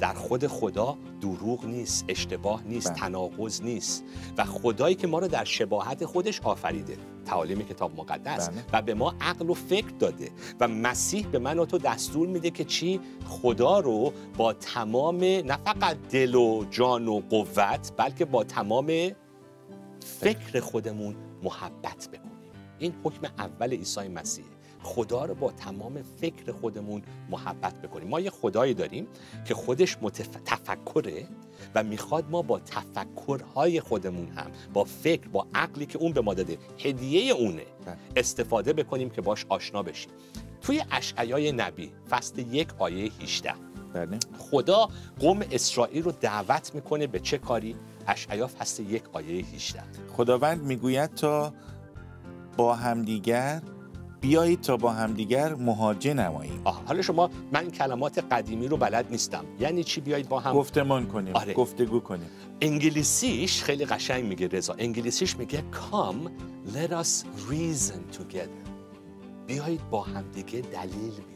در 0.00 0.14
خود 0.14 0.46
خدا 0.46 0.96
دروغ 1.20 1.64
نیست 1.64 2.04
اشتباه 2.08 2.62
نیست 2.62 2.90
بله. 2.90 2.98
تناقض 2.98 3.62
نیست. 3.62 4.04
و 4.38 4.44
خدایی 4.44 4.94
که 4.94 5.06
ما 5.06 5.18
رو 5.18 5.28
در 5.28 5.44
شباهت 5.44 6.04
خودش 6.04 6.40
آفریده. 6.40 6.96
تعالیم 7.24 7.62
کتاب 7.62 7.96
مقدس. 7.96 8.50
بله. 8.50 8.64
و 8.72 8.82
به 8.82 8.94
ما 8.94 9.14
عقل 9.20 9.50
و 9.50 9.54
فکر 9.54 9.88
داده. 9.98 10.30
و 10.60 10.68
مسیح 10.68 11.26
به 11.26 11.38
من 11.38 11.58
و 11.58 11.66
تو 11.66 11.78
دستور 11.78 12.28
میده 12.28 12.50
که 12.50 12.64
چی؟ 12.64 13.00
خدا 13.26 13.80
رو 13.80 14.12
با 14.36 14.52
تمام 14.52 15.24
نه 15.24 15.56
فقط 15.64 15.96
دل 16.10 16.34
و 16.34 16.64
جان 16.70 17.08
و 17.08 17.20
قوت 17.20 17.92
بلکه 17.96 18.24
با 18.24 18.44
تمام 18.44 19.10
فکر 20.20 20.60
خودمون 20.60 21.16
محبت 21.42 22.08
بکنیم. 22.12 22.32
این 22.78 22.94
حکم 23.04 23.26
اول 23.38 23.70
عیسی 23.72 24.08
مسیحه 24.08 24.55
خدا 24.86 25.24
رو 25.24 25.34
با 25.34 25.52
تمام 25.52 26.02
فکر 26.20 26.52
خودمون 26.52 27.02
محبت 27.30 27.82
بکنیم. 27.82 28.08
ما 28.08 28.20
یه 28.20 28.30
خدایی 28.30 28.74
داریم 28.74 29.06
که 29.44 29.54
خودش 29.54 29.96
متف... 30.02 30.28
تفکره 30.44 31.26
و 31.74 31.82
می‌خواد 31.82 32.24
ما 32.30 32.42
با 32.42 32.58
تفکرهای 32.58 33.80
خودمون 33.80 34.28
هم 34.28 34.50
با 34.72 34.84
فکر 34.84 35.28
با 35.28 35.46
عقلی 35.54 35.86
که 35.86 35.98
اون 35.98 36.12
به 36.12 36.20
ما 36.20 36.34
داده 36.34 36.58
هدیه 36.84 37.32
اونه 37.32 37.62
بله. 37.86 37.96
استفاده 38.16 38.72
بکنیم 38.72 39.10
که 39.10 39.20
باش 39.20 39.46
آشنا 39.48 39.82
بشیم. 39.82 40.10
توی 40.60 40.82
اشعیای 40.90 41.52
نبی 41.52 41.92
فصل 42.10 42.38
یک 42.38 42.68
آیه 42.78 43.10
18 43.22 43.54
بله. 43.92 44.18
خدا 44.38 44.88
قوم 45.20 45.40
اسرائیل 45.50 46.02
رو 46.02 46.12
دعوت 46.12 46.74
می‌کنه 46.74 47.06
به 47.06 47.20
چه 47.20 47.38
کاری؟ 47.38 47.76
اشعیا 48.06 48.46
فصل 48.46 48.82
یک 48.82 49.02
آیه 49.12 49.44
18 49.44 49.82
خداوند 50.16 50.62
می‌گوید 50.62 51.14
تا 51.14 51.52
با 52.56 52.74
همدیگر 52.74 53.62
بیایید 54.20 54.60
تا 54.60 54.76
با 54.76 54.92
همدیگر 54.92 55.54
مهاجه 55.54 56.14
نماییم. 56.14 56.60
آه. 56.64 56.82
حالا 56.86 57.02
شما 57.02 57.30
من 57.52 57.70
کلمات 57.70 58.18
قدیمی 58.18 58.68
رو 58.68 58.76
بلد 58.76 59.06
نیستم. 59.10 59.44
یعنی 59.60 59.84
چی 59.84 60.00
بیایید 60.00 60.28
با 60.28 60.40
هم؟ 60.40 60.54
گفتمان 60.54 61.06
کنیم 61.06 61.36
آره. 61.36 61.54
گفتگو 61.54 62.00
کنیم. 62.00 62.30
انگلیسیش 62.60 63.62
خیلی 63.62 63.84
قشنگ 63.84 64.24
میگه 64.24 64.48
رضا. 64.48 64.74
انگلیسیش 64.78 65.36
میگه 65.36 65.58
come 65.58 66.28
let 66.74 66.90
us 66.90 67.24
reason 67.50 68.16
together. 68.16 68.70
بیایید 69.46 69.90
با 69.90 70.02
همدیگه 70.02 70.60
دلیل 70.60 71.10
بیاریم. 71.10 71.26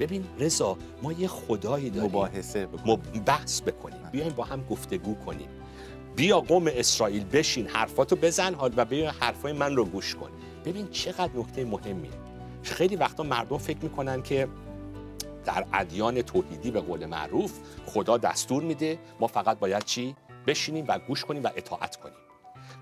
ببین 0.00 0.24
رضا 0.38 0.76
ما 1.02 1.12
یه 1.12 1.28
خدایی 1.28 1.90
داریم. 1.90 2.10
مباحثه 2.10 2.66
بکنیم. 2.66 3.22
بحث 3.26 3.62
بکنیم. 3.62 3.98
بیایم 4.12 4.32
با 4.32 4.44
هم 4.44 4.64
گفتگو 4.70 5.14
کنیم. 5.14 5.48
بیا 6.16 6.40
قوم 6.40 6.64
اسرائیل 6.66 7.24
بشین 7.24 7.66
حرفاتو 7.66 8.16
بزن 8.16 8.54
حال 8.54 8.72
و 8.76 8.84
بیا 8.84 9.10
حرفای 9.20 9.52
من 9.52 9.76
رو 9.76 9.84
گوش 9.84 10.14
کن. 10.14 10.30
ببین 10.64 10.88
چقدر 10.88 11.30
نکته 11.34 11.64
مهمیه. 11.64 12.10
خیلی 12.62 12.96
وقتا 12.96 13.22
مردم 13.22 13.58
فکر 13.58 13.78
می‌کنن 13.82 14.22
که 14.22 14.48
در 15.44 15.64
ادیان 15.72 16.22
توحیدی 16.22 16.70
به 16.70 16.80
قول 16.80 17.06
معروف 17.06 17.58
خدا 17.86 18.18
دستور 18.18 18.62
میده 18.62 18.98
ما 19.20 19.26
فقط 19.26 19.58
باید 19.58 19.84
چی؟ 19.84 20.16
بشینیم 20.46 20.84
و 20.88 20.98
گوش 20.98 21.24
کنیم 21.24 21.42
و 21.44 21.48
اطاعت 21.56 21.96
کنیم. 21.96 22.16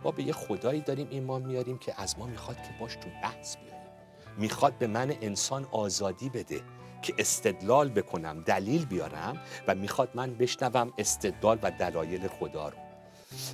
ما 0.04 0.10
به 0.10 0.22
یه 0.22 0.32
خدایی 0.32 0.80
داریم 0.80 1.08
ایمان 1.10 1.42
میاریم 1.42 1.78
که 1.78 1.94
از 2.02 2.18
ما 2.18 2.26
می‌خواد 2.26 2.56
که 2.56 2.68
باش 2.80 2.94
تو 2.94 3.08
بحث 3.22 3.56
بیاریم 3.56 3.90
می‌خواد 4.38 4.78
به 4.78 4.86
من 4.86 5.14
انسان 5.20 5.66
آزادی 5.72 6.28
بده 6.28 6.60
که 7.02 7.14
استدلال 7.18 7.88
بکنم 7.88 8.42
دلیل 8.42 8.84
بیارم 8.84 9.36
و 9.66 9.74
می‌خواد 9.74 10.08
من 10.14 10.34
بشنوم 10.34 10.92
استدلال 10.98 11.58
و 11.62 11.70
دلایل 11.70 12.28
خدا 12.28 12.68
رو. 12.68 12.76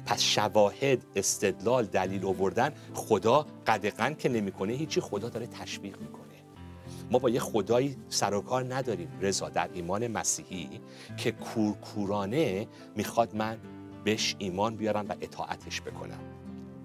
پس 0.07 0.23
شواهد 0.23 1.05
استدلال 1.17 1.87
دلیل 1.87 2.25
آوردن 2.25 2.73
خدا 2.95 3.47
قدغن 3.67 4.15
که 4.15 4.29
نمی‌کنه 4.29 4.73
هیچی 4.73 5.01
خدا 5.01 5.29
داره 5.29 5.47
تشویق 5.47 6.01
می‌کنه. 6.01 6.23
ما 7.11 7.19
با 7.19 7.31
یه 7.31 7.41
خدایی 7.41 7.97
سر 8.09 8.35
و 8.35 8.41
کار 8.41 8.75
نداریم. 8.75 9.09
رضا 9.21 9.49
در 9.49 9.71
ایمان 9.73 10.07
مسیحی 10.07 10.81
که 11.17 11.33
کورکورانه 11.33 12.69
می‌خواد 12.97 13.37
من 13.37 13.59
بهش 14.05 14.37
ایمان 14.39 14.77
بیارم 14.77 15.07
و 15.09 15.15
اطاعتش 15.21 15.81
بکنم 15.81 16.21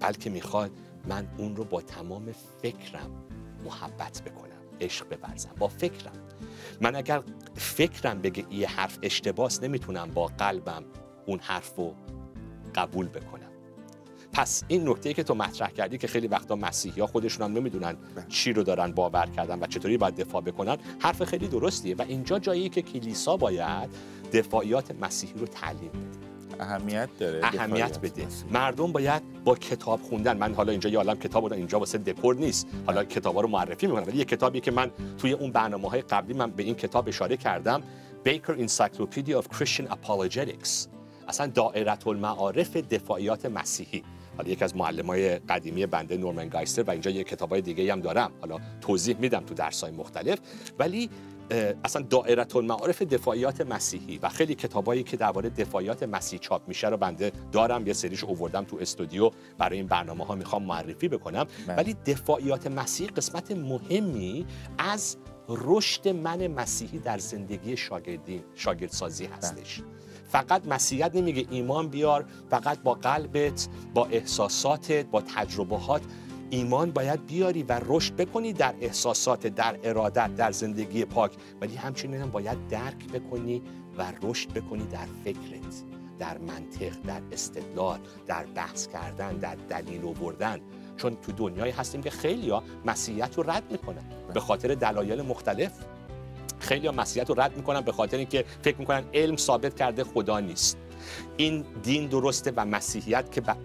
بلکه 0.00 0.30
می‌خواد 0.30 0.70
من 1.08 1.28
اون 1.38 1.56
رو 1.56 1.64
با 1.64 1.80
تمام 1.80 2.32
فکرم 2.62 3.10
محبت 3.64 4.22
بکنم 4.22 4.48
عشق 4.80 5.18
بورزم 5.20 5.54
با 5.58 5.68
فکرم. 5.68 6.12
من 6.80 6.96
اگر 6.96 7.22
فکرم 7.54 8.20
بگه 8.20 8.54
یه 8.54 8.68
حرف 8.68 8.98
اشتباس 9.02 9.62
نمی‌تونم 9.62 10.10
با 10.10 10.26
قلبم 10.26 10.84
اون 11.26 11.38
حرف 11.42 11.76
رو 11.76 11.94
قبول 12.78 13.08
بکنم. 13.08 13.48
پس 14.32 14.64
این 14.68 14.88
نکته 14.88 15.14
که 15.14 15.22
تو 15.22 15.34
مطرح 15.34 15.70
کردی 15.70 15.98
که 15.98 16.06
خیلی 16.06 16.26
وقتا 16.26 16.56
مسیحی 16.56 17.00
ها 17.00 17.06
خودشون 17.06 17.46
هم 17.46 17.52
نمی‌دونن 17.58 17.96
چی 18.28 18.52
رو 18.52 18.62
دارن 18.62 18.92
باور 18.92 19.26
کردن 19.26 19.58
و 19.58 19.66
چطوری 19.66 19.96
باید 19.96 20.16
دفاع 20.16 20.42
بکنن 20.42 20.76
حرف 20.98 21.24
خیلی 21.24 21.48
درستیه 21.48 21.96
و 21.96 22.02
اینجا 22.02 22.38
جایی 22.38 22.68
که 22.68 22.82
کلیسا 22.82 23.36
باید 23.36 23.90
دفاعیات 24.32 24.92
مسیحی 25.00 25.34
رو 25.36 25.46
تعلیم 25.46 25.90
بده. 25.90 26.62
اهمیت 26.62 27.08
داره 27.18 27.40
اهمیت 27.42 27.98
بده. 27.98 28.26
مسیحی. 28.26 28.50
مردم 28.50 28.92
باید 28.92 29.22
با 29.44 29.54
کتاب 29.54 30.02
خوندن. 30.02 30.36
من 30.36 30.54
حالا 30.54 30.70
اینجا 30.70 30.90
یه 30.90 30.98
عالم 30.98 31.18
کتاب 31.18 31.46
رو 31.46 31.52
اینجا 31.52 31.78
واسه 31.78 31.98
دکور 31.98 32.34
نیست. 32.34 32.68
حالا 32.86 33.04
کتابا 33.04 33.40
رو 33.40 33.48
معرفی 33.48 33.86
می‌کنم 33.86 34.06
ولی 34.06 34.18
یه 34.18 34.24
کتابی 34.24 34.60
که 34.60 34.70
من 34.70 34.90
توی 35.18 35.32
اون 35.32 35.52
برنامه 35.52 35.88
های 35.88 36.00
قبلی 36.00 36.34
من 36.34 36.50
به 36.50 36.62
این 36.62 36.74
کتاب 36.74 37.08
اشاره 37.08 37.36
کردم 37.36 37.82
Baker 38.24 38.52
Encyclopedia 38.52 39.34
of 39.40 39.56
Christian 39.56 39.86
Apologetics. 39.96 40.97
اصلا 41.28 41.46
دائرت 41.46 42.06
المعارف 42.06 42.76
دفاعیات 42.76 43.46
مسیحی. 43.46 44.02
حالا 44.36 44.50
یکی 44.50 44.64
از 44.64 44.76
معلمای 44.76 45.38
قدیمی 45.38 45.86
بنده 45.86 46.16
نورمن 46.16 46.48
گایستر 46.48 46.82
و 46.82 46.90
اینجا 46.90 47.10
یه 47.10 47.24
کتابای 47.24 47.60
دیگه 47.60 47.92
هم 47.92 48.00
دارم. 48.00 48.32
حالا 48.40 48.58
توضیح 48.80 49.16
میدم 49.16 49.40
تو 49.40 49.54
درسای 49.54 49.90
مختلف. 49.90 50.38
ولی 50.78 51.10
اصلا 51.84 52.02
دائرت 52.02 52.56
المعارف 52.56 53.02
دفاعیات 53.02 53.60
مسیحی 53.60 54.18
و 54.18 54.28
خیلی 54.28 54.54
کتابایی 54.54 55.02
که 55.02 55.16
درباره 55.16 55.50
دفاعیات 55.50 56.02
مسیح 56.02 56.38
چاپ 56.38 56.68
میشه 56.68 56.88
رو 56.88 56.96
بنده 56.96 57.32
دارم. 57.52 57.86
یه 57.86 57.92
سریش 57.92 58.24
اووردم 58.24 58.64
تو 58.64 58.78
استودیو 58.80 59.30
برای 59.58 59.78
این 59.78 59.86
برنامه 59.86 60.24
ها 60.24 60.34
می‌خوام 60.34 60.62
معرفی 60.62 61.08
بکنم. 61.08 61.46
بله. 61.66 61.76
ولی 61.76 61.94
دفاعیات 61.94 62.66
مسیح 62.66 63.08
قسمت 63.08 63.50
مهمی 63.50 64.46
از 64.78 65.16
رشد 65.48 66.08
من 66.08 66.46
مسیحی 66.46 66.98
در 66.98 67.18
زندگی 67.18 67.76
شاگردی 67.76 68.42
شاگردسازی 68.54 69.26
هستش. 69.26 69.82
فقط 70.28 70.66
مسیحیت 70.68 71.16
نمیگه 71.16 71.46
ایمان 71.50 71.88
بیار 71.88 72.24
فقط 72.50 72.82
با 72.82 72.94
قلبت 72.94 73.68
با 73.94 74.06
احساساتت 74.06 75.06
با 75.06 75.20
تجربهات. 75.20 76.02
ایمان 76.50 76.90
باید 76.90 77.26
بیاری 77.26 77.62
و 77.62 77.80
رشد 77.86 78.16
بکنی 78.16 78.52
در 78.52 78.74
احساسات 78.80 79.46
در 79.46 79.78
ارادت 79.82 80.34
در 80.34 80.52
زندگی 80.52 81.04
پاک. 81.04 81.32
ولی 81.60 81.74
همچنین 81.74 82.20
هم 82.20 82.30
باید 82.30 82.68
درک 82.68 83.06
بکنی 83.12 83.62
و 83.98 84.12
رشد 84.22 84.52
بکنی 84.52 84.86
در 84.86 85.06
فکرت 85.24 85.84
در 86.18 86.38
منطق 86.38 86.92
در 87.06 87.22
استدلال 87.32 87.98
در 88.26 88.46
بحث 88.46 88.86
کردن 88.86 89.36
در 89.36 89.54
دلیل 89.54 90.04
آوردن. 90.04 90.60
چون 90.96 91.16
تو 91.16 91.32
دنیایی 91.32 91.72
هستیم 91.72 92.02
که 92.02 92.10
خیلیا 92.10 92.62
مسیحیت 92.86 93.38
رو 93.38 93.50
رد 93.50 93.72
می‌کنن. 93.72 94.04
به 94.34 94.40
خاطر 94.40 94.74
دلایل 94.74 95.22
مختلف. 95.22 95.72
خیلی 96.60 96.86
ها 96.86 96.92
مسیحیت 96.92 97.28
رو 97.28 97.40
رد 97.40 97.56
می‌کنن 97.56 97.80
به 97.80 97.92
خاطر 97.92 98.16
اینکه 98.16 98.44
فکر 98.62 98.76
می‌کنن 98.76 99.04
علم 99.14 99.36
ثابت 99.36 99.76
کرده 99.76 100.04
خدا 100.04 100.40
نیست. 100.40 100.78
این 101.36 101.64
دین 101.82 102.06
درسته 102.06 102.52
و 102.56 102.64
مسیحیت 102.64 103.32
که 103.32 103.40
ب- 103.40 103.56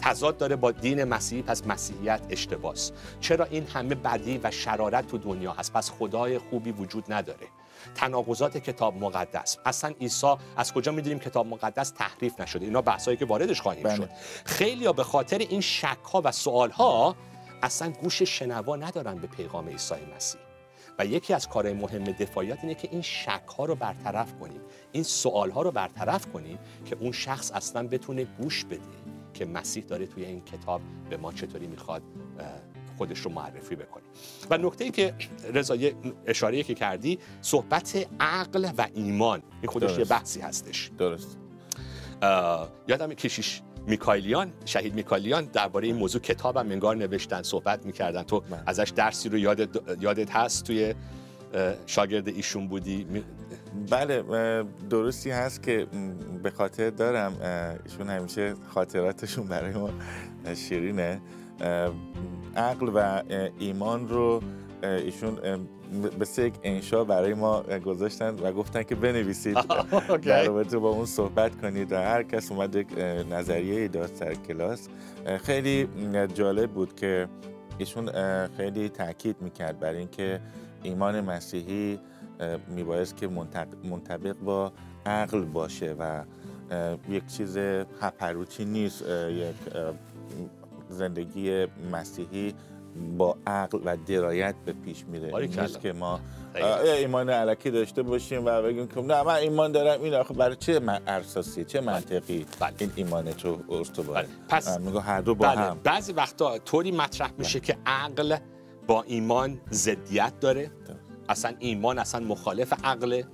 تضاد 0.00 0.38
داره 0.38 0.56
با 0.56 0.70
دین 0.70 1.04
مسیحی 1.04 1.42
پس 1.42 1.66
مسیحیت 1.66 2.20
اشتباس. 2.30 2.92
چرا 3.20 3.44
این 3.44 3.66
همه 3.66 3.94
بدی 3.94 4.40
و 4.42 4.50
شرارت 4.50 5.06
تو 5.06 5.18
دنیا 5.18 5.52
هست؟ 5.52 5.72
پس 5.72 5.90
خدای 5.90 6.38
خوبی 6.38 6.70
وجود 6.72 7.12
نداره. 7.12 7.46
تناقضات 7.94 8.56
کتاب 8.56 8.96
مقدس. 8.96 9.58
اصلا 9.64 9.94
عیسی 10.00 10.34
از 10.56 10.72
کجا 10.72 10.92
می‌دونیم 10.92 11.18
کتاب 11.18 11.46
مقدس 11.46 11.90
تحریف 11.90 12.40
نشده؟ 12.40 12.64
اینا 12.64 12.82
بحثایی 12.82 13.16
که 13.16 13.24
واردش 13.24 13.60
خواهیم 13.60 13.82
بله. 13.82 13.96
شد. 13.96 14.08
خیلی 14.44 14.92
به 14.92 15.04
خاطر 15.04 15.38
این 15.38 15.60
شک 15.60 15.98
ها 16.12 16.22
و 16.24 16.32
سوال 16.32 16.70
ها 16.70 17.16
اصلا 17.62 17.90
گوش 17.90 18.22
شنوا 18.22 18.76
ندارن 18.76 19.14
به 19.14 19.26
پیغام 19.26 19.68
عیسی 19.68 19.94
مسیح. 20.16 20.40
و 21.00 21.06
یکی 21.06 21.34
از 21.34 21.48
کارهای 21.48 21.74
مهم 21.74 22.04
دفاعیات 22.04 22.58
اینه 22.62 22.74
که 22.74 22.88
این 22.92 23.02
شک 23.02 23.46
ها 23.58 23.64
رو 23.64 23.74
برطرف 23.74 24.34
کنیم. 24.40 24.60
این 24.92 25.02
سوال 25.02 25.50
ها 25.50 25.62
رو 25.62 25.70
برطرف 25.70 26.26
کنیم 26.26 26.58
که 26.84 26.96
اون 27.00 27.12
شخص 27.12 27.52
اصلا 27.52 27.88
بتونه 27.88 28.24
گوش 28.24 28.64
بده 28.64 28.80
که 29.34 29.44
مسیح 29.44 29.84
داره 29.84 30.06
توی 30.06 30.24
این 30.24 30.44
کتاب 30.44 30.80
به 31.10 31.16
ما 31.16 31.32
چطوری 31.32 31.66
می‌خواد 31.66 32.02
خودش 32.98 33.18
رو 33.18 33.30
معرفی 33.30 33.76
بکنه. 33.76 34.02
و 34.50 34.58
نکته 34.58 34.84
ای 34.84 34.90
که 34.90 35.14
رضا 35.54 35.76
یه 35.76 35.94
اشاره 36.26 36.62
که 36.62 36.74
کردی 36.74 37.18
صحبت 37.42 38.06
عقل 38.20 38.70
و 38.78 38.88
ایمان. 38.94 39.42
این 39.62 39.70
خودش 39.70 39.90
یه 39.90 39.96
درست. 39.96 40.10
بحثی 40.10 40.40
هستش. 40.40 40.90
درست. 40.98 41.38
یادم 42.88 43.14
کشیش 43.14 43.62
میکایلیان 43.86 44.52
شهید 44.64 44.94
میکایلیان 44.94 45.44
درباره 45.44 45.86
این 45.86 45.96
موضوع 45.96 46.20
کتابم 46.20 46.72
انگار 46.72 46.96
نوشتن 46.96 47.42
صحبت 47.42 47.86
می‌کردن. 47.86 48.22
تو 48.22 48.40
بله. 48.40 48.62
ازش 48.66 48.92
درسی 48.96 49.28
رو 49.28 49.38
یادت, 49.38 49.68
یادت 50.00 50.30
هست 50.30 50.64
توی 50.64 50.94
شاگرد 51.86 52.28
ایشون 52.28 52.68
بودی؟ 52.68 53.06
بله 53.90 54.22
درستی 54.90 55.30
هست 55.30 55.62
که 55.62 55.86
به 56.42 56.50
خاطر 56.50 56.90
دارم 56.90 57.36
ایشون 57.84 58.08
همیشه 58.08 58.54
خاطراتشون 58.74 59.46
برای 59.46 59.72
ما 59.72 59.90
شیرینه. 60.54 61.20
عقل 62.56 62.90
و 62.94 63.22
ایمان 63.58 64.08
رو 64.08 64.42
ایشون 64.82 65.38
سه 66.24 66.46
یک 66.46 66.54
انشا 66.62 67.04
برای 67.04 67.34
ما 67.34 67.62
گذاشتن 67.62 68.34
و 68.34 68.52
گفتن 68.52 68.82
که 68.82 68.94
بنویسید. 68.94 69.58
در 70.22 70.44
رابطه 70.44 70.78
با 70.78 70.88
اون 70.88 71.06
صحبت 71.06 71.60
کنید. 71.60 71.92
و 71.92 71.96
هر 71.96 72.22
کس 72.22 72.52
اومد 72.52 72.74
یک 72.74 72.86
نظریه 73.30 73.88
داد 73.88 74.10
سر 74.14 74.34
کلاس 74.34 74.88
خیلی 75.42 75.88
جالب 76.34 76.70
بود 76.70 76.96
که 76.96 77.28
ایشون 77.78 78.10
خیلی 78.56 78.88
تاکید 78.88 79.36
می‌کرد 79.40 79.78
بر 79.80 79.92
اینکه 79.92 80.40
ایمان 80.82 81.20
مسیحی 81.20 81.98
میبایست 82.68 83.16
که 83.16 83.28
منطبق 83.84 84.36
با 84.44 84.72
عقل 85.06 85.44
باشه 85.44 85.96
و 85.98 86.24
یک 87.08 87.26
چیز 87.26 87.56
هپروتی 88.00 88.64
نیست 88.64 89.02
یک 89.30 89.56
زندگی 90.88 91.66
مسیحی 91.92 92.54
با 93.18 93.36
عقل 93.46 93.78
و 93.84 93.96
درایت 94.06 94.54
به 94.64 94.72
پیش 94.72 95.04
میره. 95.06 95.46
نیست 95.46 95.80
که 95.80 95.92
ما 95.92 96.20
ایمان 96.98 97.30
علکی 97.30 97.70
داشته 97.70 98.02
باشیم 98.02 98.42
و 98.44 98.62
بگیم 98.62 98.86
که 98.88 99.00
نه 99.00 99.22
من 99.22 99.34
ایمان 99.34 99.72
دارم 99.72 100.02
این 100.02 100.14
آخه 100.14 100.34
برای 100.34 100.56
چه 100.56 100.80
من 100.80 101.08
اساسی 101.08 101.64
چه 101.64 101.80
منطقی 101.80 102.46
بله. 102.60 102.72
این 102.78 102.92
ایمان 102.96 103.32
تو 103.32 103.58
استواره 103.70 104.22
بله. 104.22 104.28
پس- 104.48 104.78
میگه 104.78 105.00
هر 105.00 105.20
دو 105.20 105.34
با 105.34 105.46
بله. 105.48 105.60
هم. 105.60 105.80
بعضی 105.84 106.12
وقتا 106.12 106.58
طوری 106.58 106.92
مطرح 106.92 107.30
میشه 107.38 107.60
که 107.60 107.76
عقل 107.86 108.36
با 108.86 109.02
ایمان 109.02 109.60
ضدیت 109.70 110.32
داره. 110.40 110.70
اصلا 111.28 111.54
ایمان 111.58 111.98
اصلا 111.98 112.26
مخالف 112.26 112.72
عقله. 112.84 113.24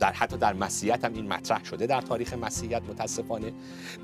در 0.00 0.12
حتی 0.12 0.36
در 0.36 0.52
مسیحیت 0.52 1.04
هم 1.04 1.12
این 1.12 1.28
مطرح 1.28 1.64
شده 1.64 1.86
در 1.86 2.00
تاریخ 2.00 2.34
مسیحیت 2.34 2.82
متاسفانه. 2.82 3.52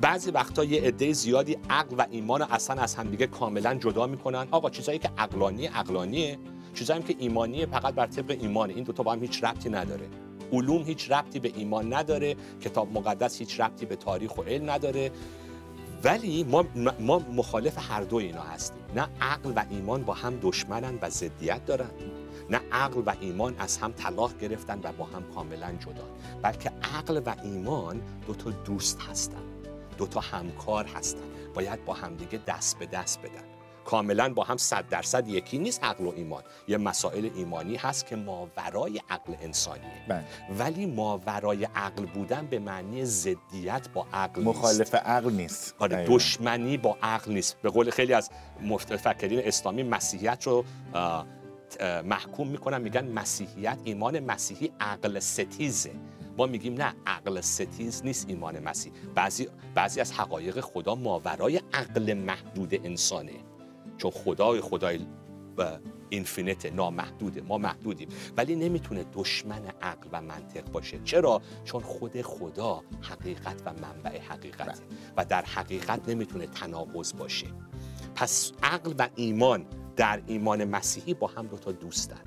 بعضی 0.01 0.31
وقتا 0.31 0.65
یه 0.65 0.83
عده 0.83 1.13
زیادی 1.13 1.59
عقل 1.71 1.97
و 1.99 2.07
ایمان 2.11 2.41
رو 2.41 2.47
اصلا 2.51 2.83
از 2.83 2.95
همدیگه 2.95 3.27
کاملا 3.27 3.75
جدا 3.75 4.07
می‌کنن. 4.07 4.47
آقا 4.51 4.71
چیزایی 4.71 4.99
که 4.99 5.11
عقلانی 5.19 5.67
عقلانیه. 5.67 6.39
چیزایی 6.75 7.03
که 7.03 7.15
ایمانیه 7.19 7.67
فقط 7.67 7.95
بر 7.95 8.07
طبق 8.07 8.37
ایمانه. 8.41 8.75
این 8.75 8.85
دو 8.85 8.93
تا 8.93 9.03
با 9.03 9.13
هم 9.13 9.21
هیچ 9.21 9.45
ربطی 9.45 9.71
نداره. 9.71 10.09
علوم 10.53 10.83
هیچ 10.83 11.11
ربطی 11.11 11.41
به 11.41 11.53
ایمان 11.57 11.95
نداره. 11.95 12.37
کتاب 12.61 12.93
مقدس 12.93 13.39
هیچ 13.39 13.61
ربطی 13.61 13.87
به 13.87 13.97
تاریخ 13.97 14.39
و 14.39 14.43
علم 14.43 14.71
نداره. 14.71 15.11
ولی 16.05 16.45
ما, 16.45 16.65
ما 17.01 17.19
مخالف 17.19 17.91
هر 17.91 18.03
دو 18.03 18.17
اینا 18.17 18.43
هستیم. 18.43 18.83
نه 18.97 19.09
عقل 19.21 19.53
و 19.57 19.65
ایمان 19.71 20.03
با 20.03 20.15
هم 20.15 20.39
دشمنن 20.43 20.99
و 21.03 21.11
ضدیت 21.11 21.67
دارن. 21.67 21.91
نه 22.51 22.61
عقل 22.73 23.03
و 23.07 23.15
ایمان 23.21 23.57
از 23.59 23.79
هم 23.79 23.93
طلاق 23.93 24.39
گرفتن 24.39 24.81
و 24.83 24.93
با 24.93 25.05
هم 25.05 25.23
کاملا 25.35 25.73
جدا. 25.73 26.05
بلکه 26.43 26.71
عقل 26.71 27.23
و 27.27 27.35
ایمان 27.43 28.03
دو 28.27 28.35
تا 28.35 28.51
دوست 28.51 29.01
هستن 29.01 29.43
دو 29.99 30.07
تا 30.07 30.21
همکار 30.21 30.85
هستن. 30.85 31.25
باید 31.55 31.85
با 31.85 31.95
همدیگه 31.95 32.41
دست 32.47 32.79
به 32.79 32.87
دست 32.87 33.19
بدن. 33.19 33.45
کاملا 33.85 34.35
با 34.35 34.45
هم 34.45 34.57
صد 34.57 34.89
درصد 34.89 35.29
یکی 35.29 35.59
نیست 35.59 35.85
عقل 35.85 36.05
و 36.05 36.13
ایمان. 36.17 36.43
یه 36.69 36.79
مسائل 36.79 37.31
ایمانی 37.35 37.77
هست 37.77 38.07
که 38.07 38.17
ماورای 38.17 39.01
عقل 39.11 39.35
انسانیه. 39.41 40.05
بله. 40.09 40.25
ولی 40.59 40.87
ماورای 40.87 41.65
عقل 41.65 42.07
بودن 42.07 42.47
به 42.47 42.59
معنی 42.59 43.05
ضدیت 43.05 43.89
با 43.95 44.07
عقل 44.13 44.43
مخالف 44.43 44.81
نیست. 44.81 44.95
عقل 44.95 45.33
نیست. 45.33 45.75
آره. 45.79 46.07
دشمنی 46.09 46.77
با 46.77 46.97
عقل 47.03 47.33
نیست. 47.33 47.57
به 47.63 47.71
قول 47.71 47.91
خیلی 47.91 48.13
از 48.13 48.31
مفکرین 48.63 49.41
اسلامی 49.45 49.83
مسیحیت 49.83 50.47
رو 50.47 50.65
محکوم 52.05 52.49
می‌کنن 52.49 52.81
میگن 52.81 53.09
مسیحیت 53.09 53.79
ایمان 53.85 54.21
مسیحی 54.21 54.73
عقل 54.81 55.19
ستیزه. 55.19 55.93
ما 56.39 56.47
میگیم 56.47 56.75
نه 56.75 56.95
عقل 57.07 57.41
ستیز 57.41 58.05
نیست 58.05 58.29
ایمان 58.29 58.59
مسیح. 58.59 58.93
بعضی 59.15 59.49
بعضی 59.75 60.01
از 60.01 60.13
حقایق 60.13 60.61
خدا 60.61 60.95
ماورای 60.95 61.61
عقل 61.73 62.15
محدود 62.15 62.75
انسانه. 62.87 63.33
چون 63.99 64.11
خدای 64.11 64.61
خدای 64.61 65.07
اینفینیت 66.09 66.67
نامحدوده. 66.67 67.41
ما 67.41 67.59
محدودیم. 67.59 68.09
ولی 68.37 68.57
نمی‌تونه 68.57 69.05
دشمن 69.15 69.63
عقل 69.83 70.09
و 70.13 70.23
منطق 70.23 70.71
باشه. 70.73 71.01
چرا؟ 71.05 71.43
چون 71.65 71.81
خود 71.81 72.23
خدا 72.23 72.83
حقیقت 73.03 73.63
و 73.65 73.73
منبع 73.73 74.21
حقیقته. 74.21 74.83
و 75.17 75.25
در 75.25 75.45
حقیقت 75.45 76.09
نمی‌تونه 76.09 76.47
تناقض 76.47 77.13
باشه. 77.13 77.47
پس 78.15 78.53
عقل 78.63 78.95
و 78.99 79.09
ایمان 79.15 79.67
در 79.97 80.21
ایمان 80.27 80.65
مسیحی 80.65 81.15
با 81.15 81.27
هم 81.27 81.47
دوتا 81.47 81.73
دوستن 81.73 82.21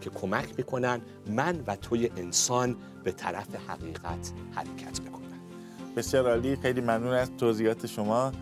که 0.00 0.10
کمک 0.10 0.48
می‌کنن 0.58 1.00
من 1.30 1.62
و 1.66 1.76
توی 1.76 2.10
انسان 2.16 2.76
به 3.04 3.12
طرف 3.12 3.46
حقیقت 3.68 4.32
حرکت 4.52 5.00
بکنن 5.00 5.40
بسیار 5.96 6.30
عالی. 6.30 6.56
خیلی 6.56 6.80
ممنون 6.80 7.12
از 7.12 7.30
توضیحات 7.38 7.86
شما. 7.86 8.32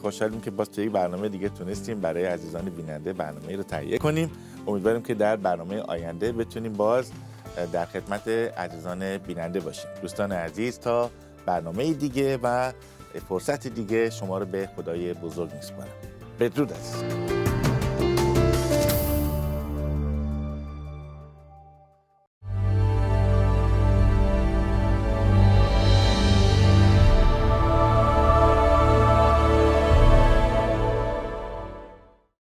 خوشحالیم 0.00 0.40
که 0.40 0.50
باز 0.50 0.70
توی 0.70 0.88
برنامه 0.88 1.28
دیگه 1.28 1.48
تونستیم 1.48 2.00
برای 2.00 2.24
عزیزان 2.24 2.64
بیننده 2.64 3.12
برنامه 3.12 3.56
رو 3.56 3.62
تهیه 3.62 3.98
کنیم. 3.98 4.30
امیدواریم 4.66 5.02
که 5.02 5.14
در 5.14 5.36
برنامه 5.36 5.80
آینده 5.80 6.32
بتونیم 6.32 6.72
باز 6.72 7.12
در 7.72 7.84
خدمت 7.84 8.28
عزیزان 8.28 9.18
بیننده 9.18 9.60
باشیم. 9.60 9.90
دوستان 10.02 10.32
عزیز 10.32 10.78
تا 10.78 11.10
برنامه 11.46 11.92
دیگه 11.92 12.38
و 12.42 12.72
فرصت 13.28 13.66
دیگه 13.66 14.10
شما 14.10 14.38
رو 14.38 14.46
به 14.46 14.68
خدای 14.76 15.14
بزرگ 15.14 15.54
میسپارم. 15.54 15.88
بدرود 16.40 16.72
عزیز 16.72 17.41